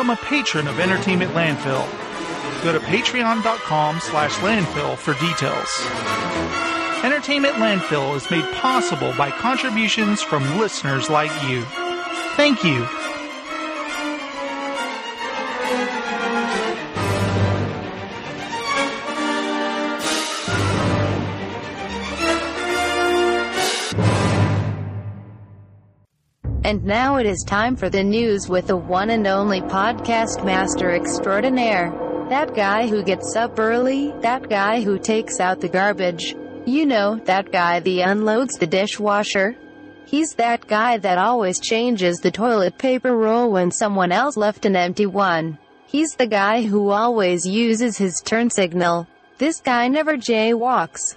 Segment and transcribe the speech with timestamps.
[0.00, 1.84] become a patron of Entertainment Landfill.
[2.64, 5.68] Go to patreon.com slash landfill for details.
[7.04, 11.62] Entertainment Landfill is made possible by contributions from listeners like you.
[12.34, 12.99] Thank you.
[26.70, 30.92] And now it is time for the news with the one and only podcast master
[30.92, 31.90] extraordinaire.
[32.28, 36.36] That guy who gets up early, that guy who takes out the garbage.
[36.66, 39.56] You know, that guy that unloads the dishwasher.
[40.06, 44.76] He's that guy that always changes the toilet paper roll when someone else left an
[44.76, 45.58] empty one.
[45.88, 49.08] He's the guy who always uses his turn signal.
[49.38, 51.16] This guy never jaywalks.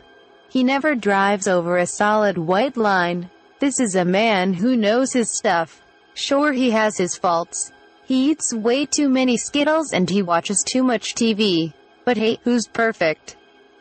[0.49, 3.29] He never drives over a solid white line.
[3.63, 5.81] This is a man who knows his stuff.
[6.15, 7.71] Sure he has his faults.
[8.03, 11.71] He eats way too many Skittles and he watches too much TV.
[12.03, 13.37] But hey, who's perfect?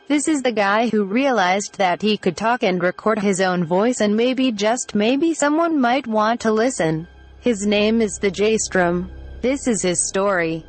[0.07, 3.99] This is the guy who realized that he could talk and record his own voice
[3.99, 7.05] and maybe just maybe someone might want to listen.
[7.41, 9.11] His name is the J-Strom.
[9.41, 10.65] This is his story.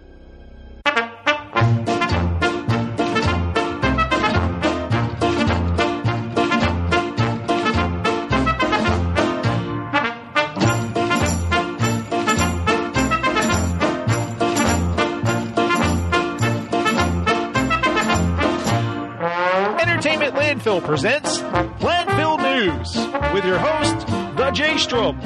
[20.85, 21.41] Presents
[21.81, 22.95] Landfill News
[23.33, 25.19] with your host, The J Strom.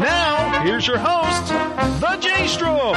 [0.00, 1.48] Now, here's your host,
[2.00, 2.94] The J Strom.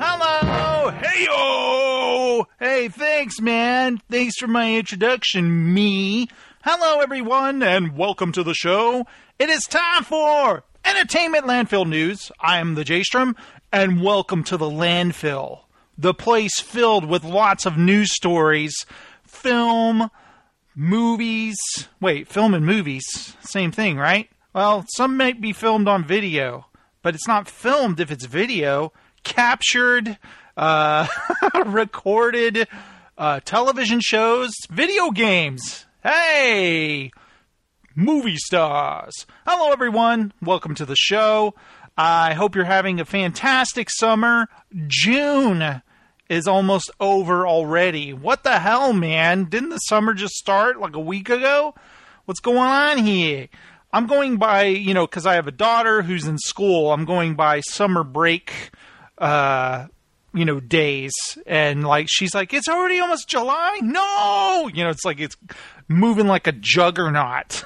[0.00, 4.00] Hello, hey yo, hey, thanks, man.
[4.10, 6.28] Thanks for my introduction, me.
[6.64, 9.06] Hello, everyone, and welcome to the show.
[9.38, 12.32] It is time for Entertainment Landfill News.
[12.40, 13.36] I am the J-Strom,
[13.74, 15.62] and welcome to the landfill,
[15.98, 18.86] the place filled with lots of news stories,
[19.26, 20.12] film,
[20.76, 21.56] movies.
[22.00, 23.02] Wait, film and movies,
[23.40, 24.30] same thing, right?
[24.52, 26.66] Well, some might be filmed on video,
[27.02, 28.92] but it's not filmed if it's video.
[29.24, 30.18] Captured,
[30.56, 31.08] uh,
[31.66, 32.68] recorded,
[33.18, 35.84] uh, television shows, video games.
[36.00, 37.10] Hey!
[37.96, 39.26] movie stars.
[39.46, 40.32] Hello, everyone.
[40.42, 41.54] Welcome to the show.
[41.96, 44.48] I hope you're having a fantastic summer.
[44.86, 45.82] June
[46.28, 48.12] is almost over already.
[48.12, 49.44] What the hell, man?
[49.44, 51.74] Didn't the summer just start like a week ago?
[52.24, 53.48] What's going on here?
[53.92, 56.92] I'm going by, you know, because I have a daughter who's in school.
[56.92, 58.70] I'm going by summer break,
[59.18, 59.86] uh,
[60.32, 61.12] you know, days.
[61.46, 63.78] And like, she's like, it's already almost July?
[63.82, 64.68] No!
[64.74, 65.36] You know, it's like, it's
[65.88, 67.64] moving like a juggernaut.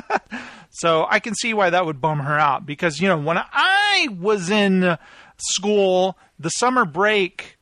[0.70, 4.08] so I can see why that would bum her out because, you know, when I
[4.18, 4.96] was in
[5.36, 7.58] school, the summer break,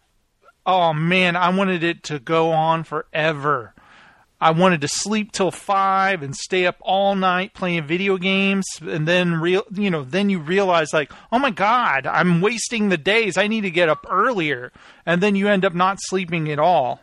[0.65, 3.75] oh man, I wanted it to go on forever.
[4.39, 9.09] I wanted to sleep till five and stay up all night playing video games, and
[9.09, 13.39] then real, you know, then you realize like, oh my god, I'm wasting the days.
[13.39, 14.73] I need to get up earlier,
[15.07, 17.01] and then you end up not sleeping at all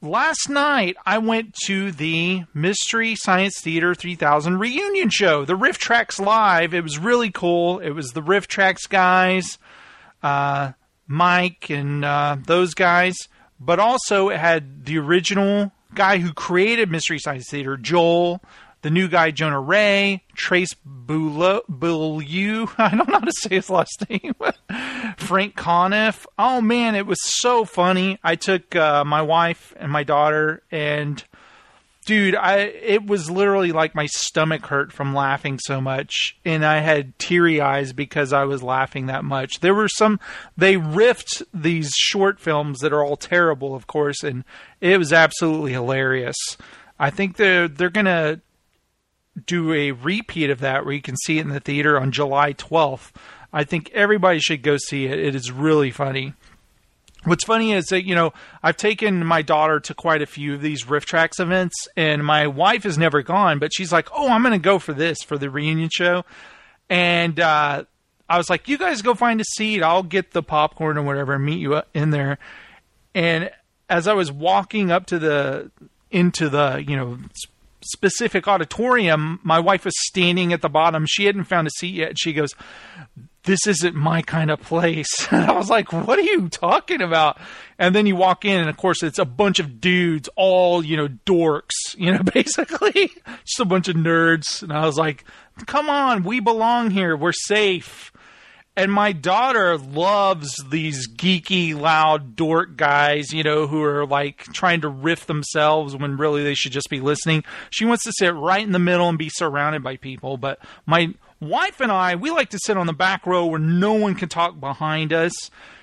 [0.00, 6.74] last night I went to the Mystery Science Theater 3000 reunion show, the RiffTrax Live.
[6.74, 7.78] It was really cool.
[7.78, 9.58] It was the RiffTrax guys,
[10.22, 10.72] uh,
[11.06, 13.16] Mike, and uh, those guys,
[13.58, 18.40] but also it had the original guy who created Mystery Science Theater, Joel.
[18.82, 24.04] The new guy, Jonah Ray, Trace Beaulieu, I don't know how to say his last
[24.08, 24.34] name.
[25.16, 26.26] Frank Conniff.
[26.38, 28.18] Oh man, it was so funny.
[28.22, 31.22] I took uh, my wife and my daughter, and
[32.08, 36.78] dude, I it was literally like my stomach hurt from laughing so much, and I
[36.78, 39.60] had teary eyes because I was laughing that much.
[39.60, 40.18] There were some
[40.56, 44.44] they riffed these short films that are all terrible, of course, and
[44.80, 46.36] it was absolutely hilarious.
[46.98, 48.40] I think they're they're gonna
[49.46, 52.52] do a repeat of that where you can see it in the theater on July
[52.52, 53.12] 12th.
[53.52, 55.18] I think everybody should go see it.
[55.18, 56.34] It is really funny.
[57.24, 58.32] What's funny is that, you know,
[58.62, 62.84] I've taken my daughter to quite a few of these RiffTrax events, and my wife
[62.84, 65.50] has never gone, but she's like, oh, I'm going to go for this, for the
[65.50, 66.24] reunion show.
[66.88, 67.84] And uh,
[68.28, 69.82] I was like, you guys go find a seat.
[69.82, 72.38] I'll get the popcorn or whatever and meet you in there.
[73.14, 73.50] And
[73.90, 75.70] as I was walking up to the,
[76.10, 77.18] into the, you know,
[77.88, 81.06] specific auditorium, my wife was standing at the bottom.
[81.06, 82.18] She hadn't found a seat yet.
[82.18, 82.54] She goes,
[83.44, 85.08] this isn't my kind of place.
[85.32, 87.38] And I was like, what are you talking about?
[87.78, 90.96] And then you walk in, and of course, it's a bunch of dudes, all, you
[90.96, 93.12] know, dorks, you know, basically.
[93.44, 94.62] Just a bunch of nerds.
[94.62, 95.24] And I was like,
[95.66, 97.16] come on, we belong here.
[97.16, 98.12] We're safe.
[98.78, 104.82] And my daughter loves these geeky, loud dork guys, you know, who are like trying
[104.82, 107.42] to riff themselves when really they should just be listening.
[107.70, 110.36] She wants to sit right in the middle and be surrounded by people.
[110.36, 113.94] But my wife and I, we like to sit on the back row where no
[113.94, 115.32] one can talk behind us.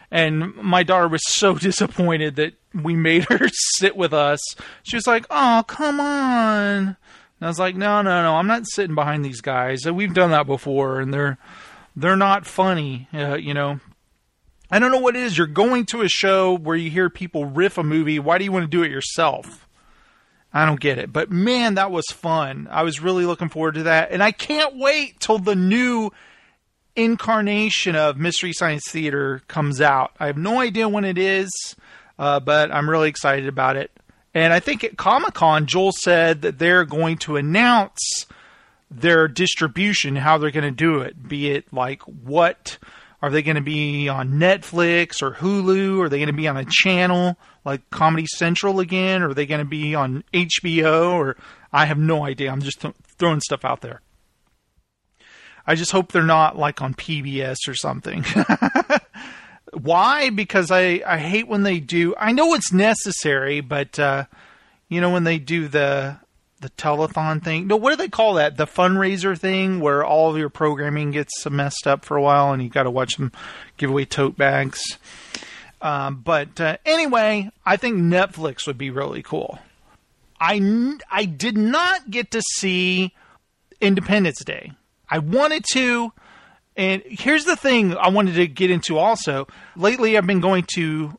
[0.09, 4.39] And my daughter was so disappointed that we made her sit with us.
[4.83, 6.95] She was like, "Oh, come on." And
[7.41, 8.35] I was like, "No, no, no.
[8.35, 9.83] I'm not sitting behind these guys.
[9.83, 11.37] We've done that before and they're
[11.95, 13.79] they're not funny, uh, you know.
[14.69, 15.37] I don't know what it is.
[15.37, 18.19] You're going to a show where you hear people riff a movie.
[18.19, 19.67] Why do you want to do it yourself?
[20.51, 21.13] I don't get it.
[21.13, 22.67] But man, that was fun.
[22.71, 24.11] I was really looking forward to that.
[24.11, 26.11] And I can't wait till the new
[26.95, 30.15] incarnation of Mystery Science Theater comes out.
[30.19, 31.51] I have no idea when it is,
[32.17, 33.91] uh, but I'm really excited about it.
[34.33, 38.25] And I think at Comic Con, Joel said that they're going to announce
[38.89, 41.27] their distribution, how they're going to do it.
[41.27, 42.77] Be it like what
[43.21, 46.01] are they going to be on Netflix or Hulu?
[46.01, 49.23] Are they going to be on a channel like Comedy Central again?
[49.23, 51.13] Or are they going to be on HBO?
[51.13, 51.35] Or
[51.73, 52.51] I have no idea.
[52.51, 54.01] I'm just th- throwing stuff out there.
[55.65, 58.23] I just hope they're not like on PBS or something.
[59.73, 60.29] Why?
[60.29, 62.13] Because I, I hate when they do.
[62.17, 64.25] I know it's necessary, but uh,
[64.87, 66.17] you know when they do the
[66.65, 67.67] the telethon thing.
[67.67, 68.57] No, what do they call that?
[68.57, 72.63] The fundraiser thing where all of your programming gets messed up for a while and
[72.63, 73.31] you got to watch them
[73.77, 74.81] give away tote bags.
[75.79, 79.59] Um, but uh, anyway, I think Netflix would be really cool.
[80.41, 83.13] I, I did not get to see
[83.79, 84.71] Independence Day.
[85.07, 86.13] I wanted to.
[86.75, 89.47] And here's the thing I wanted to get into also.
[89.75, 91.15] Lately, I've been going to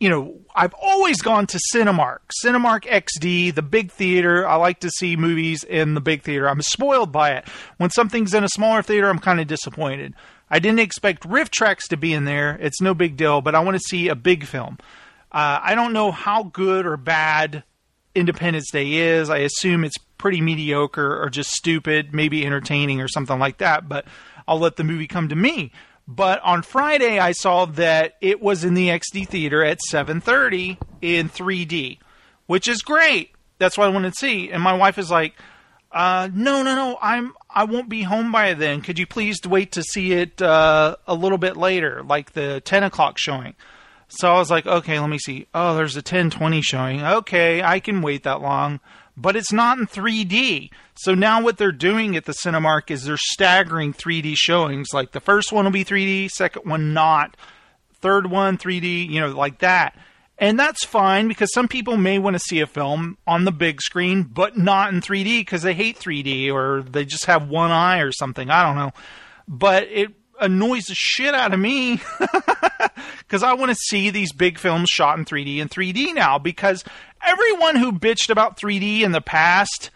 [0.00, 4.46] you know, I've always gone to Cinemark, Cinemark XD, the big theater.
[4.46, 6.48] I like to see movies in the big theater.
[6.48, 7.48] I'm spoiled by it.
[7.78, 10.14] When something's in a smaller theater, I'm kind of disappointed.
[10.50, 12.58] I didn't expect RiffTrax to be in there.
[12.60, 14.78] It's no big deal, but I want to see a big film.
[15.32, 17.64] Uh, I don't know how good or bad
[18.14, 19.30] Independence Day is.
[19.30, 24.06] I assume it's pretty mediocre or just stupid, maybe entertaining or something like that, but
[24.46, 25.72] I'll let the movie come to me.
[26.06, 31.28] But on Friday, I saw that it was in the XD theater at 7:30 in
[31.28, 31.98] 3D,
[32.46, 33.30] which is great.
[33.58, 34.50] That's what I wanted to see.
[34.50, 35.34] And my wife is like,
[35.92, 36.98] uh, "No, no, no.
[37.00, 38.82] I'm I won't be home by then.
[38.82, 42.82] Could you please wait to see it uh, a little bit later, like the 10
[42.82, 43.54] o'clock showing?"
[44.08, 45.46] So I was like, "Okay, let me see.
[45.54, 47.02] Oh, there's a 10:20 showing.
[47.02, 48.80] Okay, I can wait that long."
[49.16, 50.70] But it's not in 3D.
[50.96, 54.88] So now what they're doing at the Cinemark is they're staggering 3D showings.
[54.92, 57.36] Like the first one will be 3D, second one not,
[58.00, 59.96] third one 3D, you know, like that.
[60.36, 63.80] And that's fine because some people may want to see a film on the big
[63.80, 68.00] screen, but not in 3D because they hate 3D or they just have one eye
[68.00, 68.50] or something.
[68.50, 68.90] I don't know.
[69.46, 72.00] But it annoys the shit out of me
[73.18, 76.84] because I want to see these big films shot in 3D and 3D now because
[77.24, 79.90] everyone who bitched about 3D in the past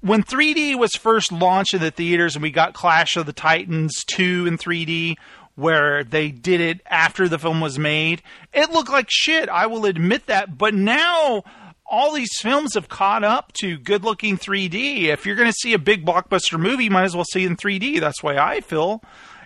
[0.00, 4.04] when 3D was first launched in the theaters and we got Clash of the Titans
[4.06, 5.16] 2 in 3D
[5.54, 9.48] where they did it after the film was made, it looked like shit.
[9.48, 10.58] I will admit that.
[10.58, 11.44] But now
[11.86, 15.04] all these films have caught up to good looking 3D.
[15.04, 17.50] If you're going to see a big blockbuster movie, you might as well see it
[17.50, 18.00] in 3D.
[18.00, 19.02] That's way I feel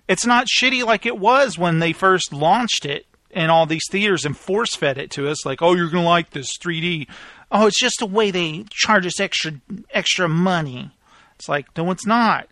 [0.08, 4.24] it's not shitty like it was when they first launched it in all these theaters
[4.24, 7.06] and force fed it to us like oh you're going to like this 3D
[7.52, 9.52] oh it's just the way they charge us extra
[9.90, 10.90] extra money
[11.36, 12.48] it's like no it's not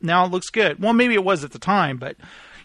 [0.00, 2.16] now it looks good well maybe it was at the time but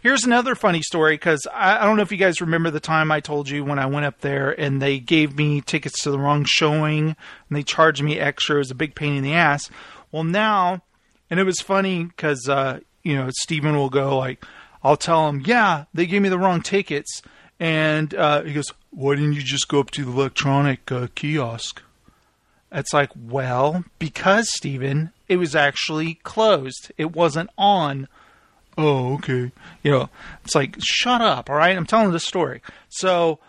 [0.03, 3.11] here's another funny story because I, I, don't know if you guys remember the time
[3.11, 6.19] I told you when I went up there and they gave me tickets to the
[6.19, 7.17] wrong showing and
[7.49, 8.57] they charged me extra.
[8.57, 9.71] It was a big pain in the ass.
[10.11, 10.83] Well, now,
[11.29, 14.43] and it was funny because uh, you know, Stephen will go like,
[14.83, 17.21] I'll tell him, yeah, they gave me the wrong tickets,
[17.59, 21.81] and uh, he goes, why didn't you just go up to the electronic uh, kiosk?
[22.71, 26.91] It's like, well, because Stephen, it was actually closed.
[26.97, 28.07] It wasn't on.
[28.77, 29.51] Oh, okay.
[29.83, 30.09] You know,
[30.43, 31.77] it's like, shut up, all right?
[31.77, 32.61] I'm telling the story.
[32.89, 33.39] So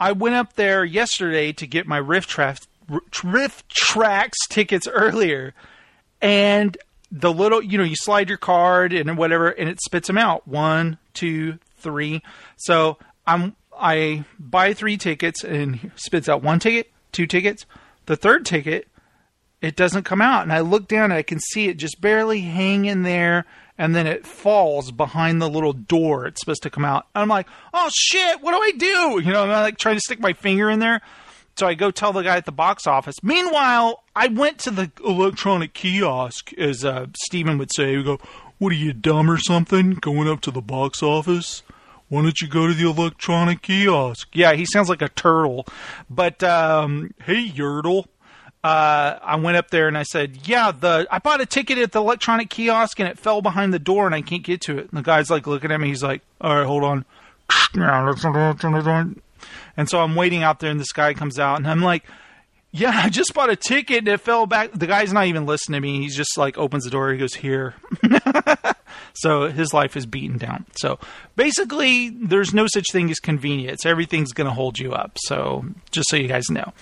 [0.00, 5.54] I went up there yesterday to get my Rift, Traf- RiffTrax tickets earlier,
[6.20, 6.76] and
[7.12, 10.48] the little, you know, you slide your card and whatever, and it spits them out.
[10.48, 12.22] One, two, three.
[12.56, 17.66] So I'm I buy three tickets and spits out one ticket, two tickets.
[18.06, 18.88] The third ticket,
[19.60, 22.40] it doesn't come out, and I look down and I can see it just barely
[22.40, 23.44] hanging there
[23.78, 27.06] and then it falls behind the little door it's supposed to come out.
[27.14, 29.20] I'm like, oh shit, what do I do?
[29.24, 31.00] You know, I'm like trying to stick my finger in there.
[31.56, 33.16] So I go tell the guy at the box office.
[33.22, 37.96] Meanwhile, I went to the electronic kiosk, as uh, Steven would say.
[37.96, 38.18] We go,
[38.58, 39.94] what are you, dumb or something?
[39.94, 41.62] Going up to the box office?
[42.08, 44.28] Why don't you go to the electronic kiosk?
[44.32, 45.66] Yeah, he sounds like a turtle.
[46.08, 48.06] But, um, hey, Yertle.
[48.64, 51.90] Uh, I went up there and I said, "Yeah, the I bought a ticket at
[51.90, 54.88] the electronic kiosk and it fell behind the door and I can't get to it."
[54.88, 55.88] And the guy's like looking at me.
[55.88, 57.04] He's like, "All right, hold on."
[59.76, 62.04] And so I'm waiting out there, and this guy comes out, and I'm like,
[62.70, 65.80] "Yeah, I just bought a ticket, and it fell back." The guy's not even listening
[65.80, 66.00] to me.
[66.00, 67.12] He's just like opens the door.
[67.12, 67.74] He goes, "Here."
[69.14, 70.66] so his life is beaten down.
[70.76, 70.98] So
[71.36, 73.86] basically, there's no such thing as convenience.
[73.86, 75.18] Everything's going to hold you up.
[75.24, 76.72] So just so you guys know.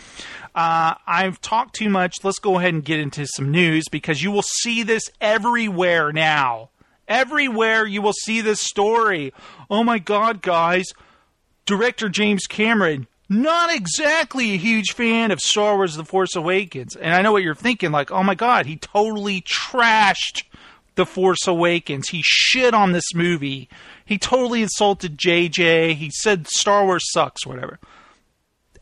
[0.54, 2.16] Uh, I've talked too much.
[2.24, 6.70] Let's go ahead and get into some news because you will see this everywhere now.
[7.06, 9.32] Everywhere you will see this story.
[9.68, 10.92] Oh my God, guys
[11.66, 16.96] director James Cameron, not exactly a huge fan of Star Wars The Force Awakens.
[16.96, 20.42] And I know what you're thinking like, oh my God, he totally trashed
[20.96, 22.08] The Force Awakens.
[22.08, 23.68] He shit on this movie.
[24.04, 25.94] He totally insulted JJ.
[25.94, 27.78] He said Star Wars sucks, whatever.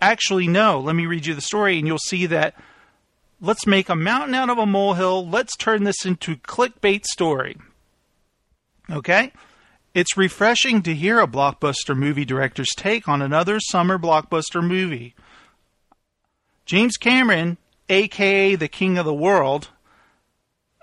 [0.01, 0.81] Actually, no.
[0.81, 2.55] Let me read you the story, and you'll see that
[3.41, 5.29] let's make a mountain out of a molehill.
[5.29, 7.59] Let's turn this into clickbait story.
[8.91, 9.33] Okay?
[9.95, 15.15] It's refreshing to hear a blockbuster movie director's take on another summer blockbuster movie.
[16.67, 17.57] James Cameron,
[17.89, 19.69] aka the King of the World,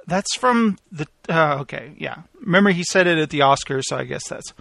[0.07, 1.07] that's from the.
[1.29, 2.23] Uh, okay, yeah.
[2.41, 4.53] Remember, he said it at the Oscars, so I guess that's.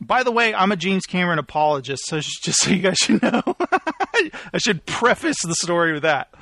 [0.00, 3.42] By the way, I'm a James Cameron apologist, so just so you guys should know.
[4.52, 6.34] I should preface the story with that.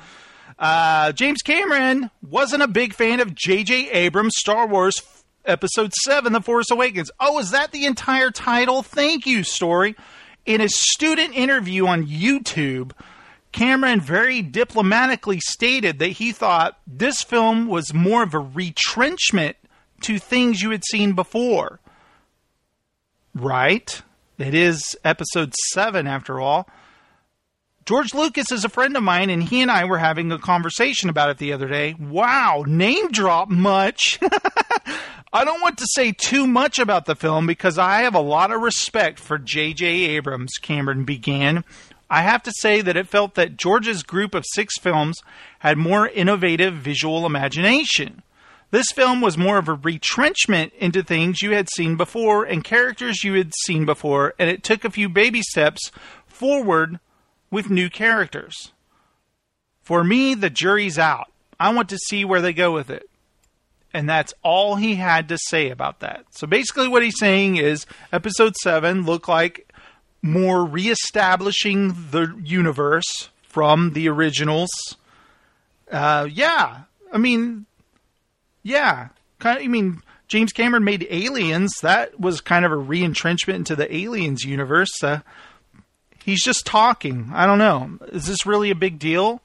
[0.57, 3.89] Uh, James Cameron wasn't a big fan of J.J.
[3.91, 4.95] Abrams' Star Wars
[5.45, 7.11] episode 7, The Force Awakens.
[7.19, 8.83] Oh, is that the entire title?
[8.83, 9.95] Thank you, story.
[10.45, 12.91] In a student interview on YouTube,
[13.51, 19.57] Cameron very diplomatically stated that he thought this film was more of a retrenchment
[20.01, 21.79] to things you had seen before.
[23.35, 24.01] Right?
[24.37, 26.67] It is episode 7, after all.
[27.85, 31.09] George Lucas is a friend of mine, and he and I were having a conversation
[31.09, 31.95] about it the other day.
[31.99, 34.19] Wow, name drop much.
[35.33, 38.51] I don't want to say too much about the film because I have a lot
[38.51, 39.85] of respect for J.J.
[39.87, 41.63] Abrams, Cameron began.
[42.07, 45.17] I have to say that it felt that George's group of six films
[45.59, 48.21] had more innovative visual imagination.
[48.69, 53.23] This film was more of a retrenchment into things you had seen before and characters
[53.23, 55.91] you had seen before, and it took a few baby steps
[56.27, 56.99] forward
[57.51, 58.71] with new characters.
[59.83, 61.31] For me, the jury's out.
[61.59, 63.07] I want to see where they go with it.
[63.93, 66.25] And that's all he had to say about that.
[66.31, 69.71] So basically, what he's saying is episode 7 looked like
[70.21, 74.69] more reestablishing the universe from the originals.
[75.91, 76.83] Uh, yeah.
[77.11, 77.65] I mean,
[78.63, 79.09] yeah.
[79.39, 81.73] Kind of, I mean, James Cameron made Aliens.
[81.81, 85.03] That was kind of a reentrenchment into the Aliens universe.
[85.03, 85.19] Uh,
[86.23, 87.31] he's just talking.
[87.33, 87.97] I don't know.
[88.07, 89.41] Is this really a big deal?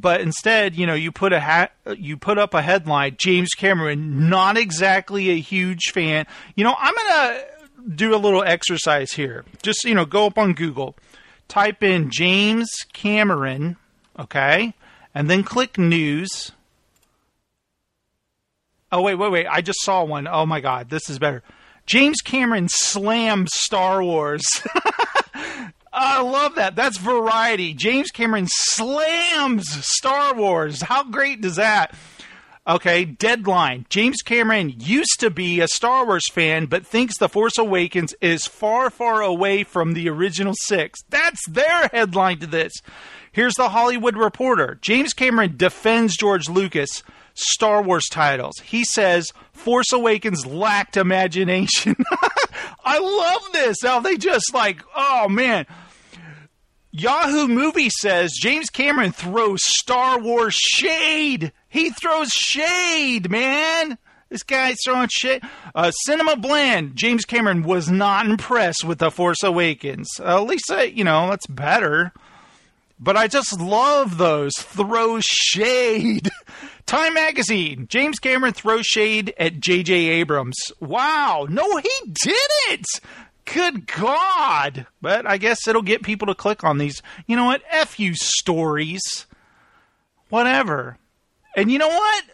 [0.00, 4.28] but instead, you know, you put a hat, you put up a headline: James Cameron,
[4.28, 6.26] not exactly a huge fan.
[6.54, 7.42] You know, I'm gonna
[7.94, 9.44] do a little exercise here.
[9.62, 10.96] Just you know, go up on Google,
[11.48, 13.76] type in James Cameron,
[14.18, 14.74] okay,
[15.14, 16.52] and then click news.
[18.92, 19.46] Oh wait, wait, wait!
[19.46, 20.28] I just saw one.
[20.28, 21.42] Oh my God, this is better.
[21.88, 24.44] James Cameron slams Star Wars.
[25.90, 26.76] I love that.
[26.76, 27.72] That's variety.
[27.72, 29.64] James Cameron slams
[29.96, 30.82] Star Wars.
[30.82, 31.94] How great does that?
[32.66, 33.86] Okay, deadline.
[33.88, 38.44] James Cameron used to be a Star Wars fan, but thinks The Force Awakens is
[38.44, 41.00] far, far away from the original six.
[41.08, 42.74] That's their headline to this.
[43.32, 44.78] Here's the Hollywood Reporter.
[44.82, 47.02] James Cameron defends George Lucas
[47.38, 48.58] Star Wars titles.
[48.60, 51.96] He says Force Awakens lacked imagination.
[52.84, 53.78] I love this.
[53.82, 55.66] How they just like, oh man.
[56.90, 61.52] Yahoo Movie says James Cameron throws Star Wars shade.
[61.68, 63.98] He throws shade, man.
[64.30, 65.42] This guy's throwing shit.
[65.74, 66.96] Uh, Cinema Blend.
[66.96, 70.08] James Cameron was not impressed with The Force Awakens.
[70.20, 72.12] Uh, at least, uh, you know, that's better.
[73.00, 74.52] But I just love those.
[74.56, 76.28] Throw shade.
[76.86, 77.86] Time Magazine.
[77.88, 79.94] James Cameron throws shade at J.J.
[79.94, 80.56] Abrams.
[80.80, 81.46] Wow.
[81.48, 82.86] No, he didn't.
[83.44, 84.86] Good God.
[85.00, 87.02] But I guess it'll get people to click on these.
[87.26, 87.62] You know what?
[87.70, 89.26] F you stories.
[90.28, 90.98] Whatever.
[91.56, 92.24] And you know what?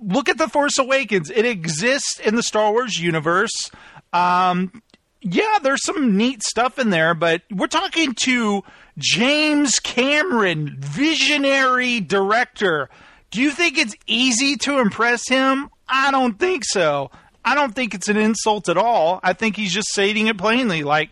[0.00, 1.30] look at the Force Awakens.
[1.30, 3.70] It exists in the Star Wars universe.
[4.12, 4.82] Um,
[5.20, 8.62] yeah, there's some neat stuff in there, but we're talking to
[8.98, 12.90] James Cameron, visionary director.
[13.30, 15.70] Do you think it's easy to impress him?
[15.88, 17.10] I don't think so.
[17.44, 19.20] I don't think it's an insult at all.
[19.22, 20.82] I think he's just stating it plainly.
[20.82, 21.10] Like,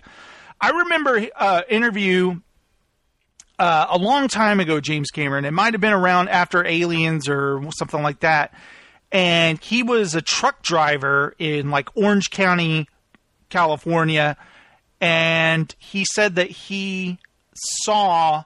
[0.61, 2.41] I remember uh, interview
[3.59, 5.45] uh, a long time ago, James Cameron.
[5.45, 8.53] It might have been around after Aliens or something like that.
[9.13, 12.89] And he was a truck driver in like Orange County,
[13.49, 14.37] California.
[15.01, 17.19] And he said that he
[17.57, 18.45] saw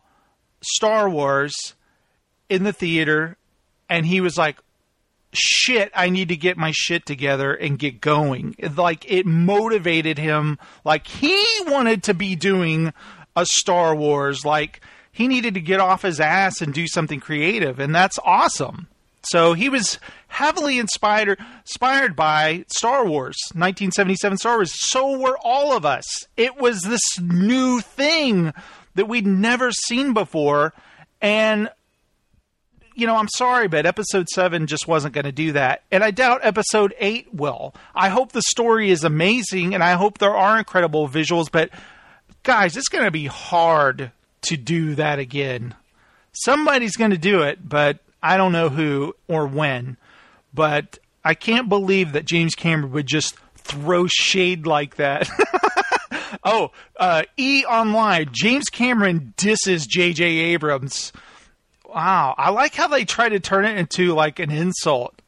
[0.62, 1.54] Star Wars
[2.48, 3.36] in the theater
[3.88, 4.58] and he was like,
[5.32, 8.56] shit, I need to get my shit together and get going.
[8.76, 10.58] Like it motivated him.
[10.84, 12.92] Like he wanted to be doing
[13.36, 14.44] a Star Wars.
[14.44, 14.80] Like
[15.12, 17.78] he needed to get off his ass and do something creative.
[17.78, 18.88] And that's awesome.
[19.22, 19.98] So he was
[20.28, 24.72] heavily inspired inspired by Star Wars, 1977 Star Wars.
[24.74, 26.06] So were all of us.
[26.36, 28.52] It was this new thing
[29.00, 30.74] that we'd never seen before
[31.22, 31.70] and
[32.94, 35.84] you know, I'm sorry, but episode seven just wasn't going to do that.
[35.90, 37.74] And I doubt episode eight will.
[37.94, 41.70] I hope the story is amazing and I hope there are incredible visuals, but
[42.42, 45.74] guys, it's going to be hard to do that again.
[46.32, 49.96] Somebody's going to do it, but I don't know who or when.
[50.52, 55.26] But I can't believe that James Cameron would just throw shade like that.
[56.44, 58.28] oh, uh, E Online.
[58.32, 60.24] James Cameron disses J.J.
[60.24, 61.12] Abrams.
[61.88, 65.20] Wow, I like how they try to turn it into like an insult.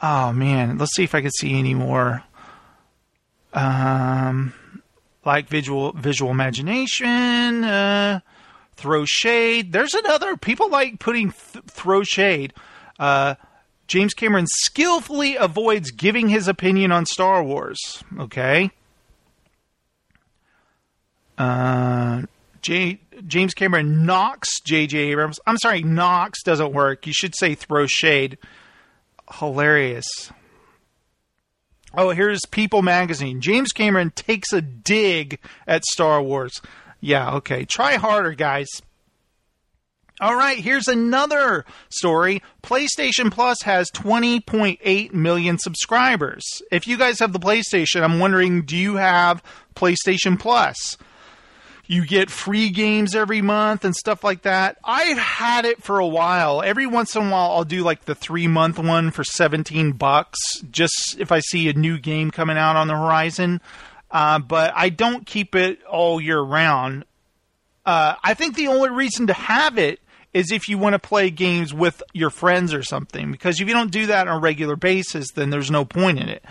[0.00, 2.22] Oh man, let's see if I can see any more.
[3.52, 4.52] Um,
[5.24, 8.20] like visual visual imagination, uh,
[8.76, 9.72] throw shade.
[9.72, 12.52] There's another people like putting th- throw shade.
[12.98, 13.34] Uh,
[13.88, 17.78] James Cameron skillfully avoids giving his opinion on Star Wars.
[18.18, 18.70] Okay.
[21.38, 22.22] Uh,
[22.62, 24.98] J- James Cameron knocks J.J.
[24.98, 25.38] Abrams.
[25.46, 27.06] I'm sorry, knocks doesn't work.
[27.06, 28.38] You should say throw shade.
[29.38, 30.06] Hilarious.
[31.94, 33.40] Oh, here's People Magazine.
[33.40, 36.60] James Cameron takes a dig at Star Wars.
[37.00, 37.64] Yeah, okay.
[37.64, 38.66] Try harder, guys.
[40.18, 42.42] All right, here's another story.
[42.62, 46.42] PlayStation Plus has 20.8 million subscribers.
[46.72, 49.42] If you guys have the PlayStation, I'm wondering do you have
[49.74, 50.96] PlayStation Plus?
[51.86, 54.78] You get free games every month and stuff like that.
[54.84, 56.62] I've had it for a while.
[56.62, 60.38] Every once in a while, I'll do like the three month one for 17 bucks,
[60.70, 63.60] just if I see a new game coming out on the horizon.
[64.10, 67.04] Uh, but I don't keep it all year round.
[67.84, 70.00] Uh, I think the only reason to have it
[70.34, 73.74] is if you want to play games with your friends or something, because if you
[73.74, 76.44] don't do that on a regular basis, then there's no point in it.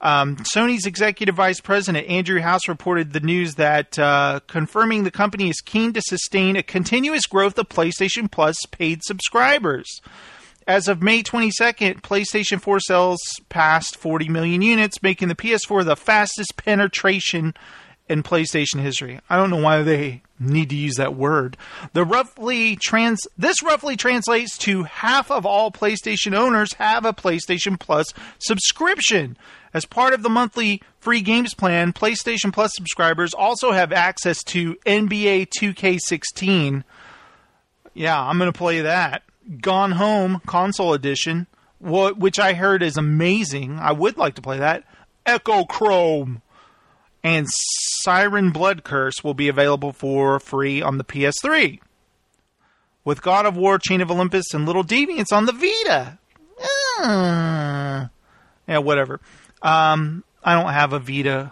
[0.00, 5.50] Um, Sony's executive vice president Andrew House reported the news that uh, confirming the company
[5.50, 10.00] is keen to sustain a continuous growth of PlayStation Plus paid subscribers.
[10.66, 15.96] As of May 22nd, PlayStation 4 sales passed 40 million units, making the PS4 the
[15.96, 17.54] fastest penetration
[18.08, 19.20] in PlayStation history.
[19.28, 21.56] I don't know why they need to use that word.
[21.92, 27.78] The roughly trans this roughly translates to half of all PlayStation owners have a PlayStation
[27.78, 29.36] Plus subscription.
[29.72, 34.74] As part of the monthly free games plan, PlayStation Plus subscribers also have access to
[34.86, 36.82] NBA 2K16.
[37.94, 39.22] Yeah, I'm going to play that.
[39.60, 41.46] Gone Home console edition,
[41.80, 43.78] which I heard is amazing.
[43.78, 44.84] I would like to play that.
[45.26, 46.42] Echochrome
[47.22, 47.46] and
[48.02, 51.80] Siren Blood Curse will be available for free on the PS3.
[53.04, 56.18] With God of War, Chain of Olympus, and Little Deviants on the Vita.
[57.02, 58.08] Uh,
[58.68, 59.20] yeah, whatever.
[59.62, 61.50] Um, I don't have a Vita.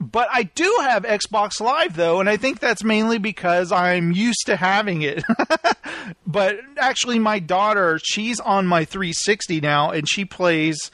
[0.00, 4.46] But I do have Xbox Live though, and I think that's mainly because I'm used
[4.46, 5.24] to having it.
[6.26, 10.90] but actually my daughter, she's on my 360 now and she plays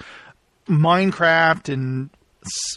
[0.69, 2.11] Minecraft and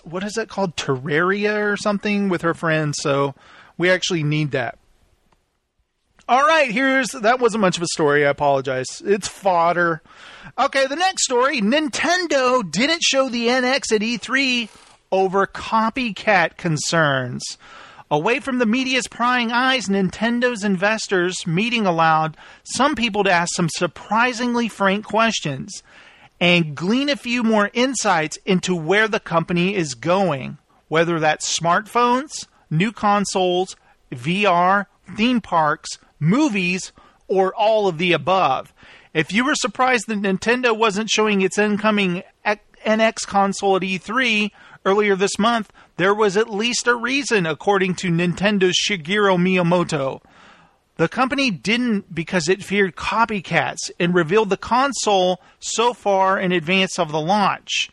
[0.04, 3.36] what is that called Terraria or something with her friends, so
[3.78, 4.78] we actually need that.
[6.28, 8.26] All right, here's that wasn't much of a story.
[8.26, 9.02] I apologize.
[9.06, 10.02] It's fodder.
[10.58, 14.70] Okay, the next story Nintendo didn't show the NX at E3
[15.12, 17.58] over copycat concerns.
[18.12, 23.70] Away from the media's prying eyes, Nintendo's investors meeting allowed some people to ask some
[23.70, 25.82] surprisingly frank questions
[26.40, 30.58] and glean a few more insights into where the company is going,
[30.90, 33.76] whether that's smartphones, new consoles,
[34.12, 36.92] VR, theme parks, movies,
[37.28, 38.74] or all of the above.
[39.14, 42.24] If you were surprised that Nintendo wasn't showing its incoming
[42.86, 44.50] NX console at E3
[44.86, 50.22] earlier this month, there was at least a reason, according to Nintendo's Shigeru Miyamoto.
[50.98, 56.98] The company didn't because it feared copycats and revealed the console so far in advance
[56.98, 57.92] of the launch.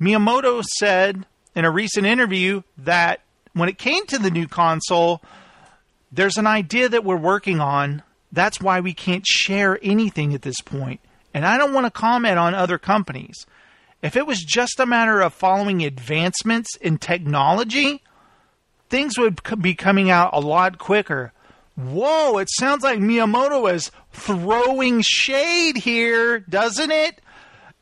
[0.00, 3.20] Miyamoto said in a recent interview that
[3.54, 5.22] when it came to the new console,
[6.12, 8.02] there's an idea that we're working on.
[8.32, 11.00] That's why we can't share anything at this point.
[11.32, 13.46] And I don't want to comment on other companies.
[14.02, 18.02] If it was just a matter of following advancements in technology,
[18.88, 21.32] things would be coming out a lot quicker.
[21.76, 27.20] Whoa, it sounds like Miyamoto is throwing shade here, doesn't it?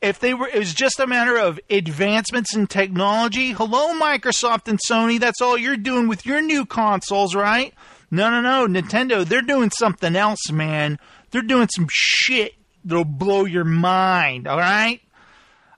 [0.02, 3.52] If they were, it was just a matter of advancements in technology.
[3.52, 5.18] Hello, Microsoft and Sony.
[5.18, 7.72] That's all you're doing with your new consoles, right?
[8.14, 8.68] No, no, no.
[8.68, 11.00] Nintendo, they're doing something else, man.
[11.32, 15.00] They're doing some shit that'll blow your mind, all right?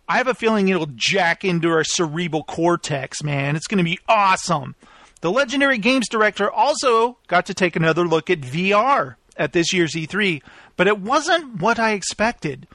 [0.07, 3.57] I have a feeling it'll jack into our cerebral cortex, man.
[3.57, 4.75] It's going to be awesome.
[5.23, 9.95] The legendary games director also got to take another look at VR at this year's
[9.95, 10.43] E3,
[10.77, 12.69] but it wasn't what I expected.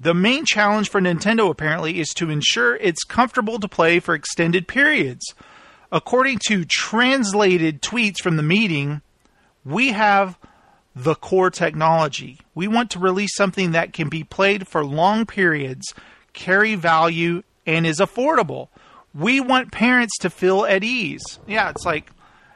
[0.00, 4.66] The main challenge for Nintendo apparently is to ensure it's comfortable to play for extended
[4.66, 5.24] periods.
[5.92, 9.00] According to translated tweets from the meeting,
[9.64, 10.38] we have
[10.94, 12.38] the core technology.
[12.54, 15.92] We want to release something that can be played for long periods,
[16.32, 18.68] carry value, and is affordable.
[19.14, 21.38] We want parents to feel at ease.
[21.46, 22.10] Yeah, it's like,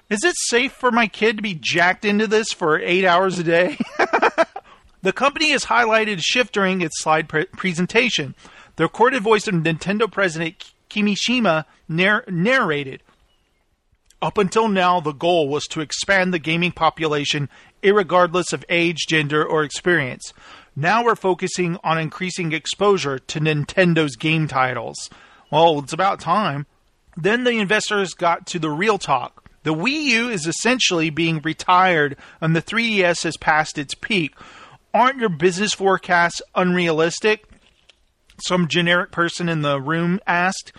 [0.08, 3.44] is it safe for my kid to be jacked into this for eight hours a
[3.44, 3.78] day?
[5.02, 8.34] the company has highlighted shift during its slide pre- presentation.
[8.76, 13.02] The recorded voice of Nintendo president Kimishima narr- narrated.
[14.20, 17.48] Up until now, the goal was to expand the gaming population
[17.84, 20.32] regardless of age, gender, or experience.
[20.74, 25.08] Now we're focusing on increasing exposure to Nintendo's game titles.
[25.50, 26.66] Well, it's about time.
[27.16, 29.48] Then the investors got to the real talk.
[29.62, 34.34] The Wii U is essentially being retired and the 3DS has passed its peak.
[34.94, 37.44] Aren't your business forecasts unrealistic?
[38.40, 40.72] Some generic person in the room asked.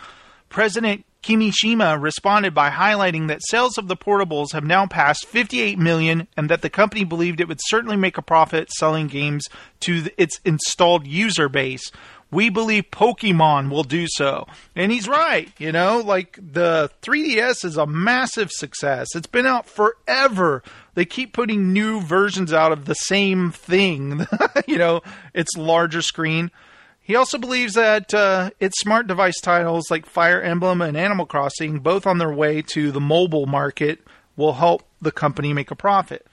[0.49, 6.27] President Kimishima responded by highlighting that sales of the portables have now passed 58 million
[6.37, 9.45] and that the company believed it would certainly make a profit selling games
[9.81, 11.91] to its installed user base
[12.31, 14.45] we believe Pokemon will do so.
[14.75, 15.51] And he's right.
[15.57, 19.07] You know, like the 3DS is a massive success.
[19.15, 20.63] It's been out forever.
[20.93, 24.27] They keep putting new versions out of the same thing.
[24.67, 25.01] you know,
[25.33, 26.51] it's larger screen.
[27.09, 31.79] He also believes that uh, its smart device titles like Fire Emblem and Animal Crossing,
[31.79, 34.01] both on their way to the mobile market,
[34.35, 36.27] will help the company make a profit.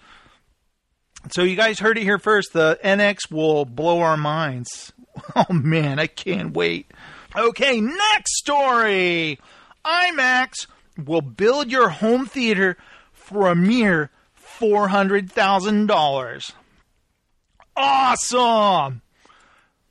[1.31, 2.53] So you guys heard it here first.
[2.53, 4.93] The NX will blow our minds.
[5.35, 6.91] Oh man, I can't wait.
[7.35, 9.41] Okay, next story.
[9.83, 10.67] IMAX
[11.03, 12.77] will build your home theater
[13.15, 14.11] for a mere
[14.61, 16.53] $400,000.
[17.75, 19.01] Awesome!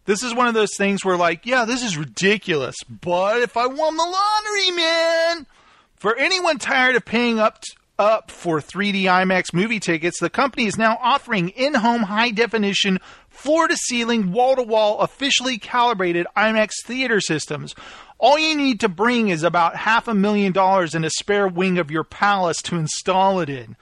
[0.05, 3.65] This is one of those things where, like, yeah, this is ridiculous, but if I
[3.65, 5.47] won the lottery, man!
[5.95, 10.65] For anyone tired of paying up t- up for 3D IMAX movie tickets, the company
[10.65, 16.27] is now offering in home high definition floor to ceiling, wall to wall, officially calibrated
[16.37, 17.73] IMAX theater systems.
[18.17, 21.77] All you need to bring is about half a million dollars and a spare wing
[21.77, 23.75] of your palace to install it in.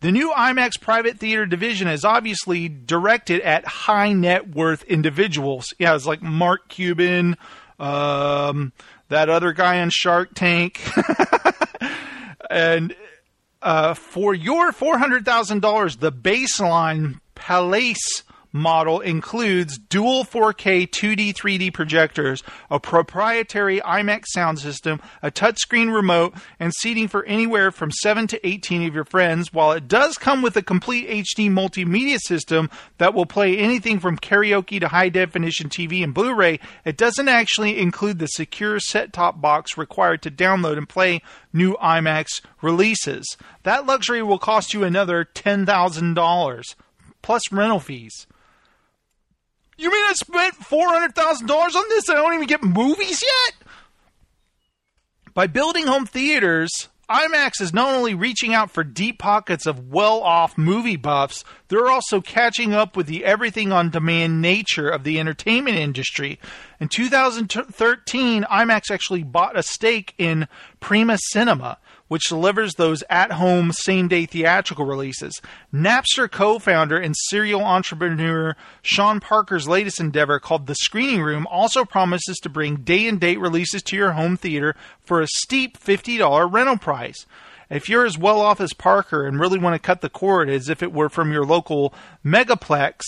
[0.00, 5.74] The new IMAX private theater division is obviously directed at high net worth individuals.
[5.78, 7.36] Yeah, it's like Mark Cuban,
[7.78, 8.72] um,
[9.08, 10.80] that other guy on Shark Tank.
[12.50, 12.94] and
[13.60, 22.80] uh, for your $400,000, the baseline Palace model includes dual 4K 2D 3D projectors, a
[22.80, 28.86] proprietary IMAX sound system, a touchscreen remote, and seating for anywhere from 7 to 18
[28.86, 29.52] of your friends.
[29.52, 34.18] While it does come with a complete HD multimedia system that will play anything from
[34.18, 39.12] karaoke to high definition TV and Blu ray, it doesn't actually include the secure set
[39.12, 43.36] top box required to download and play new IMAX releases.
[43.62, 46.74] That luxury will cost you another $10,000
[47.22, 48.26] plus rental fees.
[49.80, 53.54] You mean I spent $400,000 on this and I don't even get movies yet?
[55.32, 60.20] By building home theaters, IMAX is not only reaching out for deep pockets of well
[60.20, 65.18] off movie buffs, they're also catching up with the everything on demand nature of the
[65.18, 66.38] entertainment industry.
[66.78, 70.46] In 2013, IMAX actually bought a stake in
[70.80, 71.78] Prima Cinema,
[72.10, 75.40] which delivers those at home same day theatrical releases.
[75.72, 81.84] Napster co founder and serial entrepreneur Sean Parker's latest endeavor, called The Screening Room, also
[81.84, 86.52] promises to bring day and date releases to your home theater for a steep $50
[86.52, 87.26] rental price.
[87.70, 90.68] If you're as well off as Parker and really want to cut the cord as
[90.68, 91.94] if it were from your local
[92.24, 93.02] megaplex,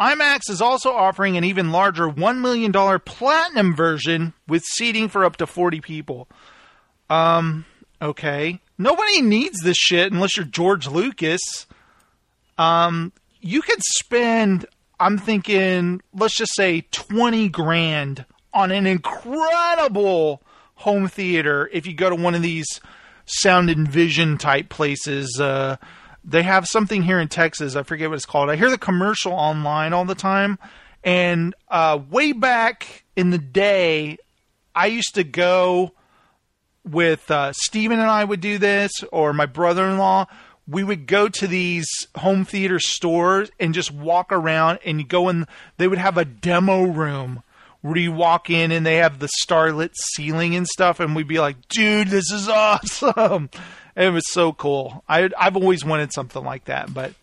[0.00, 5.36] IMAX is also offering an even larger $1 million platinum version with seating for up
[5.36, 6.28] to 40 people.
[7.10, 7.66] Um,
[8.00, 8.60] okay.
[8.76, 11.66] Nobody needs this shit unless you're George Lucas.
[12.56, 14.66] Um, you could spend,
[14.98, 20.42] I'm thinking, let's just say 20 grand on an incredible
[20.74, 22.80] home theater if you go to one of these
[23.26, 25.40] sound and vision type places.
[25.40, 25.76] Uh,
[26.24, 27.76] they have something here in Texas.
[27.76, 28.50] I forget what it's called.
[28.50, 30.58] I hear the commercial online all the time.
[31.04, 34.18] And uh, way back in the day,
[34.74, 35.92] I used to go
[36.90, 40.26] with uh, Steven and I would do this, or my brother in law.
[40.66, 45.46] We would go to these home theater stores and just walk around and go in.
[45.78, 47.42] They would have a demo room
[47.80, 51.38] where you walk in and they have the starlit ceiling and stuff, and we'd be
[51.38, 53.50] like, dude, this is awesome.
[53.96, 55.02] It was so cool.
[55.08, 57.14] I, I've always wanted something like that, but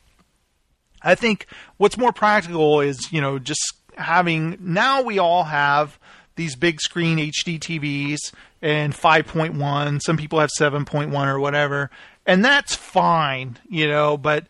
[1.01, 1.47] I think
[1.77, 3.61] what's more practical is, you know, just
[3.95, 5.97] having now we all have
[6.35, 10.01] these big screen HD TVs and 5.1.
[10.01, 11.89] Some people have 7.1 or whatever,
[12.25, 14.45] and that's fine, you know, but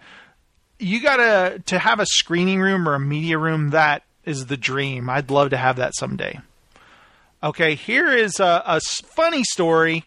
[0.79, 5.09] you gotta to have a screening room or a media room that is the dream.
[5.09, 6.39] I'd love to have that someday.
[7.43, 10.03] Okay, here is a, a funny story.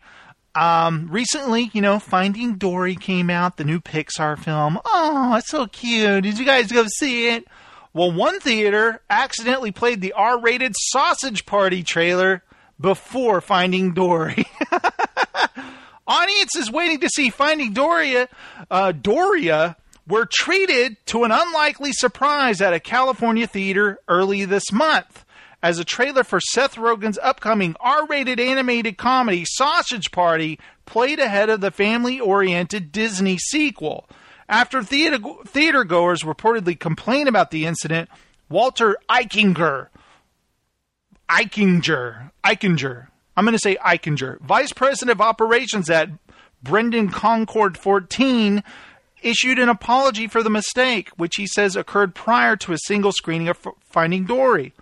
[0.54, 4.80] Um, recently, you know, Finding Dory came out, the new Pixar film.
[4.84, 6.24] Oh, it's so cute.
[6.24, 7.46] Did you guys go see it?
[7.92, 12.42] Well, one theater accidentally played the R rated Sausage Party trailer
[12.80, 14.44] before Finding Dory.
[16.06, 18.28] Audiences waiting to see Finding Doria,
[18.70, 25.24] uh, Doria were treated to an unlikely surprise at a California theater early this month
[25.62, 31.50] as a trailer for Seth Rogen's upcoming R rated animated comedy Sausage Party played ahead
[31.50, 34.08] of the family oriented Disney sequel.
[34.48, 38.08] After theater, theater goers reportedly complained about the incident,
[38.48, 39.88] Walter Eichinger,
[41.28, 46.10] Eichinger, Eichinger, I'm going to say Eichinger, vice president of operations at
[46.64, 48.62] Brenden Concord 14,
[49.22, 53.48] issued an apology for the mistake, which he says occurred prior to a single screening
[53.48, 54.72] of Finding Dory.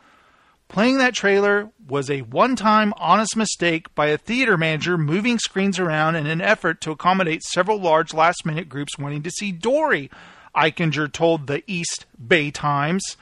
[0.69, 5.79] Playing that trailer was a one time honest mistake by a theater manager moving screens
[5.79, 10.11] around in an effort to accommodate several large last minute groups wanting to see Dory,
[10.57, 13.17] Eichinger told the East Bay Times.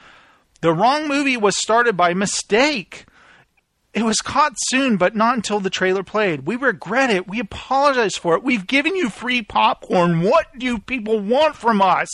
[0.61, 3.05] The wrong movie was started by mistake.
[3.93, 6.47] It was caught soon, but not until the trailer played.
[6.47, 7.27] We regret it.
[7.27, 8.43] We apologize for it.
[8.43, 10.21] We've given you free popcorn.
[10.21, 12.09] What do people want from us?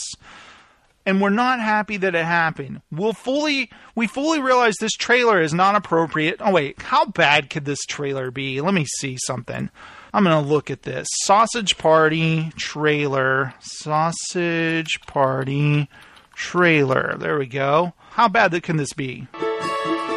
[1.04, 2.80] And we're not happy that it happened.
[2.90, 6.36] We'll fully we fully realize this trailer is not appropriate.
[6.40, 8.60] Oh wait, how bad could this trailer be?
[8.60, 9.68] Let me see something.
[10.14, 11.08] I'm going to look at this.
[11.24, 13.54] Sausage Party trailer.
[13.60, 15.88] Sausage Party
[16.34, 17.16] trailer.
[17.18, 17.94] There we go.
[18.10, 19.26] How bad can this be?